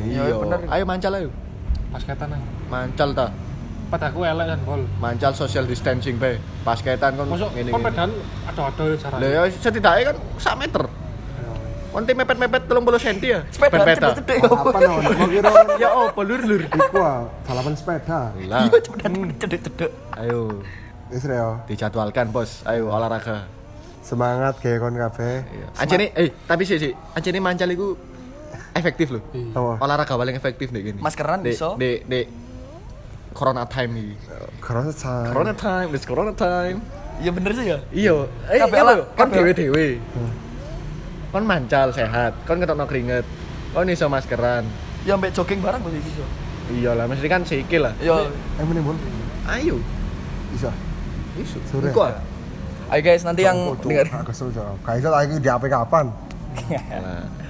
Iya, 0.00 0.32
bener. 0.32 0.60
Ayo 0.72 0.84
mancal 0.88 1.12
ayo. 1.12 1.28
Basketan 1.92 2.32
ae. 2.32 2.40
Mancal 2.72 3.12
ta. 3.12 3.28
Pada 3.92 4.08
aku 4.08 4.24
elek 4.24 4.48
kan 4.48 4.60
bol. 4.64 4.82
Mancal 4.96 5.32
social 5.36 5.68
distancing 5.68 6.16
pe. 6.16 6.40
Basketan 6.64 7.12
kon 7.20 7.28
Masuk 7.28 7.52
ngene. 7.52 7.68
kon 7.68 7.84
pedan 7.84 8.10
ada-ada 8.48 8.82
ya 8.88 8.96
cara. 8.96 9.14
Lah 9.20 9.28
ya 9.28 9.42
setidaknya 9.52 10.02
kan 10.08 10.16
1 10.40 10.62
meter. 10.64 10.84
Kon 11.98 12.06
tim 12.06 12.14
mepet-mepet 12.14 12.62
30 12.70 12.78
cm 13.02 13.16
ya. 13.26 13.38
Sepeda 13.50 13.82
Apa 13.82 14.78
no? 14.86 15.02
Mau 15.18 15.26
kira 15.26 15.50
Ya 15.82 15.90
opo 15.90 16.22
lur-lur. 16.22 16.62
iku 16.70 17.02
ah, 17.02 17.26
balapan 17.42 17.74
sepeda. 17.74 18.30
Lah, 18.46 18.70
cedek-cedek. 19.42 19.90
ayo 20.14 20.62
Wis 21.10 21.26
Reo. 21.26 21.58
dijadwalkan, 21.66 22.30
Bos. 22.30 22.62
Ayo 22.70 22.86
olahraga. 22.86 23.50
Semangat 24.06 24.62
kayak 24.62 24.78
kon 24.78 24.94
kabeh. 24.94 25.42
Anjene 25.74 26.14
eh 26.14 26.30
tapi 26.46 26.62
sih 26.62 26.78
sih, 26.78 26.94
anjene 27.18 27.42
mancal 27.42 27.66
iku 27.66 27.98
efektif 28.78 29.18
loh. 29.18 29.22
Iya. 29.34 29.82
Olahraga 29.82 30.14
paling 30.14 30.38
efektif 30.38 30.70
deh 30.70 30.86
gini. 30.86 31.02
Maskeran 31.02 31.42
iso. 31.50 31.74
Dek 31.82 32.06
dek 32.06 32.30
corona 33.34 33.66
time 33.66 33.90
iki. 33.98 34.14
Corona 34.62 34.94
time. 34.94 35.32
Corona 35.34 35.54
time, 35.58 35.88
it's 35.90 36.06
corona 36.06 36.30
time. 36.30 36.78
Ya 37.18 37.34
bener 37.34 37.50
sih 37.58 37.74
ya. 37.74 37.82
Iya, 37.90 38.14
eh 38.54 38.62
Kabeh 38.62 38.86
iya 38.86 39.02
kan 39.18 39.26
dewe-dewe. 39.34 39.98
Kon 41.28 41.44
mancal 41.44 41.92
sehat, 41.92 42.32
kon 42.48 42.56
ketokno 42.56 42.88
keringet. 42.88 43.24
Oh, 43.76 43.84
nih 43.84 43.92
so 43.92 44.08
maskeran. 44.08 44.64
Ya 45.04 45.14
mbek 45.20 45.36
jogging 45.36 45.60
bareng 45.60 45.84
berarti 45.84 46.00
bisa. 46.00 46.24
Iya 46.68 46.96
lah, 46.96 47.04
mesti 47.08 47.28
kan 47.28 47.44
sikil 47.44 47.84
lah. 47.84 47.94
Yo, 48.00 48.28
Eh 48.56 48.64
meneh 48.64 48.80
bol. 48.80 48.96
Ayo. 49.48 49.76
Bisa. 50.52 50.72
Isu. 51.36 51.58
Sore. 51.68 51.92
iku. 51.92 52.04
ah. 52.04 52.16
Ayo 52.88 53.00
guys, 53.04 53.24
nanti 53.24 53.44
yang 53.44 53.76
dengar 53.84 54.08
cok. 54.08 54.80
Kayak 54.80 54.96
iso 55.04 55.08
lagi 55.12 55.36
di 55.36 55.48
HP 55.48 55.64
kapan? 55.68 56.08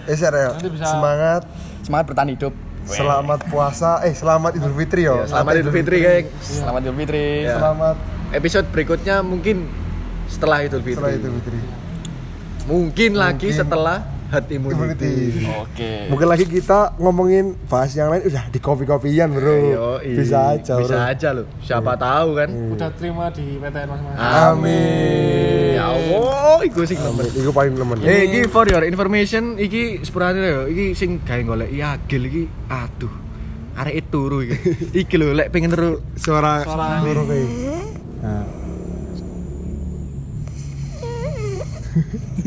Eh 0.08 0.16
ya. 0.18 0.50
Semangat. 0.82 1.42
semangat 1.84 2.04
bertahan 2.10 2.30
hidup. 2.34 2.54
Selamat 2.88 3.40
puasa. 3.52 4.00
Eh 4.02 4.16
selamat 4.16 4.56
Idul 4.56 4.74
Fitri 4.74 5.04
yo. 5.04 5.22
ya, 5.22 5.28
selamat 5.28 5.52
Idul 5.60 5.72
Fitri, 5.76 5.96
geng. 6.00 6.26
Selamat 6.40 6.80
Idul 6.82 6.96
Fitri. 6.96 7.26
Ya. 7.44 7.56
Selamat 7.60 7.96
Episode 8.28 8.66
berikutnya 8.72 9.20
mungkin 9.20 9.68
setelah 10.26 10.64
Idul 10.64 10.80
Fitri. 10.80 10.96
setelah 10.96 11.12
Idul 11.14 11.32
Fitri. 11.38 11.60
Mungkin 12.68 13.16
lagi 13.16 13.48
setelah 13.48 14.04
herd 14.28 14.48
immunity. 14.52 15.40
Oke. 15.56 16.12
Mungkin 16.12 16.28
lagi 16.28 16.44
kita 16.44 17.00
ngomongin 17.00 17.56
bahas 17.64 17.96
yang 17.96 18.12
lain 18.12 18.28
udah 18.28 18.44
di 18.52 18.60
kopi-kopian 18.60 19.32
bro. 19.32 19.56
Yoi. 19.56 20.12
Bisa 20.20 20.52
aja 20.52 20.76
bro. 20.76 20.84
Bisa 20.84 20.98
aja 21.08 21.28
loh. 21.32 21.48
Siapa 21.64 21.96
tahu 21.96 22.28
kan. 22.36 22.48
Udah 22.76 22.92
terima 22.92 23.32
di 23.32 23.56
PTN 23.56 23.88
masing-masing. 23.88 24.20
Amin. 24.20 25.80
Ya 25.80 25.86
Allah, 25.96 26.60
iku 26.68 26.84
sing 26.84 27.00
nemen. 27.00 27.24
Iku 27.32 27.50
paling 27.56 27.72
nemen. 27.72 27.96
Eh, 28.04 28.28
iki 28.28 28.40
for 28.52 28.68
your 28.68 28.84
information, 28.84 29.56
iki 29.56 30.04
sepurane 30.04 30.44
yo, 30.44 30.68
iki 30.68 30.92
sing 30.92 31.24
gawe 31.24 31.40
golek 31.48 31.72
Yagil 31.72 32.22
iki 32.28 32.42
aduh. 32.68 33.14
Arek 33.80 34.12
turu 34.12 34.44
iki. 34.44 34.56
iki 35.08 35.16
lho 35.16 35.32
lek 35.32 35.48
pengen 35.48 35.72
turu 35.72 36.04
suara 36.20 36.68
suara. 36.68 37.00
Nah, 38.18 38.44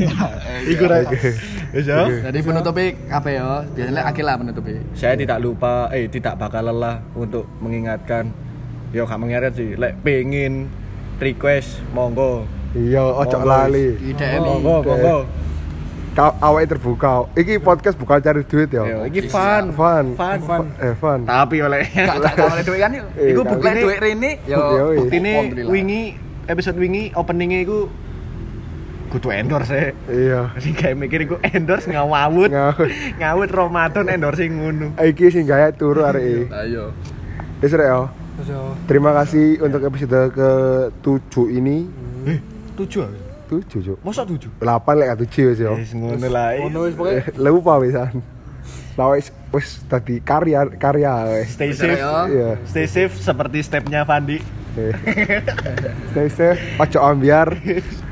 iku 0.72 0.84
ra. 0.88 0.96
Wis 1.72 1.86
ya. 1.88 2.04
Jadi 2.28 2.38
penutupi 2.44 2.86
apa 3.08 3.28
ya? 3.32 3.64
Biasanya 3.72 4.02
akil 4.04 4.24
lah 4.28 4.36
penutupi. 4.36 4.72
Saya 4.92 5.14
tidak 5.16 5.38
lupa, 5.40 5.88
eh 5.90 6.06
tidak 6.08 6.36
bakal 6.36 6.68
lelah 6.68 7.00
untuk 7.16 7.48
mengingatkan. 7.64 8.28
Yo 8.92 9.08
gak 9.08 9.16
mengingatkan 9.16 9.52
sih, 9.56 9.72
lek 9.80 9.96
pengen 10.04 10.68
request 11.16 11.80
monggo. 11.96 12.44
Iya, 12.76 13.00
ojo 13.04 13.38
lali. 13.40 13.96
Monggo, 14.40 14.84
monggo. 14.84 15.16
Kau 16.12 16.28
awake 16.44 16.68
terbuka. 16.76 17.24
Iki 17.32 17.64
podcast 17.64 17.96
bukan 17.96 18.20
cari 18.20 18.44
duit 18.44 18.68
ya. 18.68 18.84
Yo, 18.84 19.08
iki 19.08 19.32
fun. 19.32 19.72
Fun. 19.72 20.12
Fun, 20.12 20.38
fun. 20.44 20.64
Eh 20.76 20.92
fun. 20.92 21.24
Tapi 21.24 21.56
oleh 21.64 21.88
Gak 21.88 22.36
gak 22.36 22.52
boleh 22.52 22.64
duit 22.68 22.80
kan 22.84 22.90
yuk. 22.92 23.06
Eh, 23.16 23.32
Iku 23.32 23.40
buktine 23.48 23.80
Duit 23.80 23.96
rene 23.96 24.30
yo. 24.44 24.60
Buktine 24.92 25.32
wingi 25.72 26.02
episode 26.52 26.76
wingi 26.76 27.16
openingnya 27.16 27.64
iku 27.64 27.88
kudu 29.12 29.28
endorse 29.28 29.76
ya. 29.76 29.92
Iya. 30.08 30.40
Sing 30.56 30.72
kayak 30.72 30.96
mikir 30.96 31.28
iku 31.28 31.36
endorse 31.44 31.92
ngawut. 31.92 32.48
Ngawut. 32.48 32.88
ngawut 33.20 33.50
Ramadan 33.52 34.08
endorse 34.08 34.48
ngono. 34.48 34.96
Iki 34.96 35.28
sing 35.28 35.44
gaya 35.44 35.68
turu 35.68 36.00
hari 36.00 36.24
ini. 36.24 36.44
Ayo. 36.48 36.96
Wis 37.60 37.76
rek 37.76 37.92
yo. 37.92 38.08
Terus 38.32 38.48
yo, 38.48 38.62
Terima 38.88 39.12
kasih 39.12 39.60
untuk 39.60 39.84
episode 39.84 40.32
ke-7 40.32 41.52
ini. 41.52 41.84
Eh, 42.24 42.40
tujuh. 42.72 43.04
7, 43.52 43.84
Cuk. 43.84 43.98
Masa 44.00 44.24
tujuh? 44.24 44.48
8 44.56 44.96
lek 44.96 45.12
7 45.28 45.52
wis 45.52 45.58
yo. 45.60 45.76
Wis 45.76 45.92
ngono 45.92 46.26
lah. 46.32 46.56
ngono 46.56 46.88
wis 46.88 46.96
pokoke 46.96 47.20
Eh, 47.20 47.24
Lupa 47.36 47.76
wisan. 47.76 48.24
Lah 48.96 49.12
wis 49.12 49.28
wis 49.52 49.84
tadi 49.84 50.24
karya 50.24 50.64
karya 50.80 51.12
wis. 51.28 51.52
Stay 51.52 51.76
safe. 51.76 52.00
ya. 52.00 52.24
Iya. 52.24 52.50
Stay 52.64 52.88
safe 52.88 53.12
seperti 53.20 53.60
stepnya 53.60 54.08
Fandi. 54.08 54.40
Eh. 54.80 54.92
Stay 56.16 56.28
safe, 56.32 56.60
ojo 56.80 56.98
ambiar. 57.04 57.52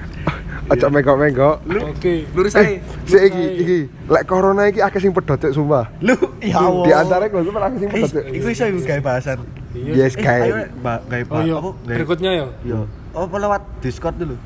Ojo 0.70 0.86
menggo-menggo. 0.88 1.50
Oke. 1.84 2.30
Lurus 2.30 2.54
Eh, 2.54 2.78
aja. 2.78 2.78
si 3.04 3.16
iki 3.18 3.44
iki 3.58 3.78
lek 4.06 4.22
corona 4.24 4.64
iki 4.64 4.78
akeh 4.78 4.98
sing 4.98 5.10
pedot 5.10 5.34
Cuk, 5.34 5.50
sumpah. 5.50 5.90
Lu 5.98 6.14
ya 6.38 6.62
Allah. 6.62 6.84
Di 6.84 6.92
antara 6.94 7.22
iku 7.26 7.42
sumpah 7.42 7.66
akeh 7.66 7.78
sing 7.78 7.88
Eh, 7.88 7.94
pedot. 8.00 8.22
Iku 8.30 8.46
iso 8.48 8.64
iku 8.64 8.78
gawe 8.80 9.00
bahasan. 9.02 9.38
Yes, 9.72 10.14
Eh. 10.14 10.70
Mbak 10.72 10.98
gawe 11.06 11.22
Oh 11.28 11.40
iya, 11.40 11.54
apa? 11.54 11.70
Gawe- 11.74 11.74
berikutnya 11.90 12.30
yo. 12.32 12.46
Yo. 12.64 12.78
Oh, 13.10 13.26
lewat 13.26 13.62
Discord 13.80 14.14
dulu. 14.16 14.38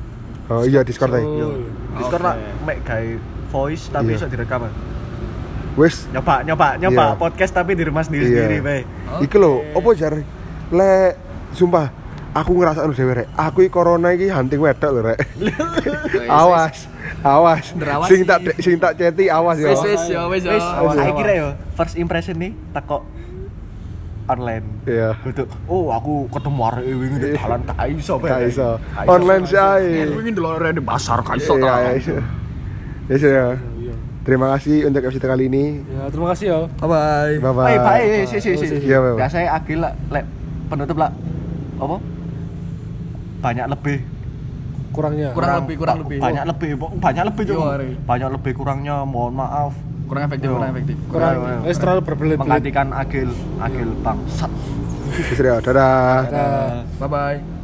Oh 0.47 0.61
iya 0.61 0.81
Discord 0.81 1.13
ae. 1.13 1.21
Oh, 1.21 1.29
Yo. 1.31 1.47
iya. 1.51 1.69
Discord 1.95 2.23
lah 2.23 2.35
mek 2.63 2.81
gawe 2.81 3.09
voice 3.47 3.85
tapi 3.87 4.09
Iya. 4.09 4.17
iso 4.17 4.25
direkam. 4.25 4.65
Wis 5.75 6.07
Nyoba, 6.07 6.39
nyoba, 6.41 6.67
nyoba 6.79 7.05
Iya. 7.05 7.19
podcast 7.19 7.51
tapi 7.51 7.75
di 7.75 7.83
rumah 7.83 7.99
sendiri-sendiri, 7.99 8.57
Iya. 8.57 8.63
Bay. 8.63 8.81
Iki 9.19 9.35
lho, 9.35 9.59
opo 9.73 9.91
jar 9.91 10.15
lek 10.71 11.11
sumpah 11.51 11.91
aku 12.35 12.51
ngerasa 12.59 12.83
dhewe 12.91 13.13
rek. 13.23 13.27
Aku 13.39 13.63
iki 13.63 13.71
corona 13.71 14.11
iki 14.11 14.27
hunting 14.27 14.59
wedok 14.59 14.91
lho 14.91 15.01
rek. 15.07 15.19
awas. 16.43 16.91
Awas. 17.23 17.71
Derawas 17.71 18.07
Sing 18.11 18.27
tak 18.27 18.43
sing 18.59 18.75
tak 18.75 18.99
ceti 18.99 19.31
awas 19.31 19.55
yo. 19.55 19.71
Wis 19.71 19.81
wis 19.87 20.03
yo 20.11 20.27
wis 20.27 20.43
yo. 20.43 20.59
Saya 20.59 20.83
awas. 20.83 21.15
kira 21.15 21.33
yo 21.33 21.47
first 21.79 21.95
impression 21.95 22.35
nih 22.35 22.51
teko 22.75 23.07
online. 24.27 24.65
Iya. 24.83 25.15
Gitu. 25.23 25.47
Oh, 25.69 25.93
aku 25.95 26.27
ketemu 26.33 26.61
arek 26.67 26.83
wingi 26.83 27.17
di 27.21 27.27
dalan 27.37 27.61
gak 27.63 27.87
iso. 27.93 28.19
Gak 28.19 28.41
iso. 28.43 28.69
Online 29.05 29.43
sih 29.47 29.57
ae. 29.57 30.09
Wingi 30.11 30.31
ndelok 30.35 30.51
arek 30.59 30.81
di 30.81 30.83
pasar 30.83 31.21
gak 31.23 31.37
iso 31.39 31.55
Iya, 31.55 31.63
ta. 31.63 31.73
iya. 31.95 32.21
Yes, 33.05 33.21
ya. 33.21 33.47
Terima 34.25 34.49
kasih 34.57 34.89
untuk 34.89 35.05
episode 35.05 35.29
kali 35.29 35.45
ini. 35.45 35.85
Ya, 35.85 36.09
terima 36.09 36.33
kasih 36.33 36.45
yo. 36.49 36.59
Bye 36.81 36.89
bye. 36.89 37.33
Bye 37.37 37.53
bye. 37.53 37.69
Eh, 37.69 37.77
bae, 37.77 38.05
si 38.25 38.41
si 38.41 38.57
si. 38.57 38.65
Iya, 38.81 38.97
Bye, 38.97 39.13
Bye. 39.13 39.17
Biasanya 39.21 39.49
agil 39.53 39.77
lah, 39.85 39.93
lek 40.09 40.25
penutup 40.65 40.97
lah. 40.97 41.13
Apa? 41.77 42.14
Banyak 43.45 43.65
lebih 43.69 43.97
Kurangnya. 44.89 45.29
Kurang 45.35 45.55
lebih 45.61 45.75
kurang 45.75 45.95
ba- 45.95 46.01
lebih. 46.01 46.17
banyak 46.17 46.43
lebih 46.47 46.71
Bo. 46.73 46.87
banyak 46.95 47.23
lebih 47.27 47.43
Ari. 47.51 47.89
banyak 48.01 48.29
lebih 48.31 48.51
kurangnya 48.55 48.95
mohon 49.03 49.35
maaf 49.35 49.75
Kurang 50.05 50.23
efektif, 50.23 50.47
Yo. 50.47 50.55
kurang 50.55 50.69
efektif. 50.71 50.95
Kurang. 51.09 51.33
Kurang. 51.35 51.59
Wis 51.65 51.77
terlalu 51.77 52.01
berbelit-belit. 52.03 52.39
menggantikan 52.39 52.87
agil 52.93 53.29
agil 53.59 53.89
bangsat 54.01 54.51
Yes, 55.15 55.37
ya. 55.37 55.55
Dadah. 55.57 56.19
Nah. 56.27 56.71
Bye 56.97 57.07
bye. 57.07 57.54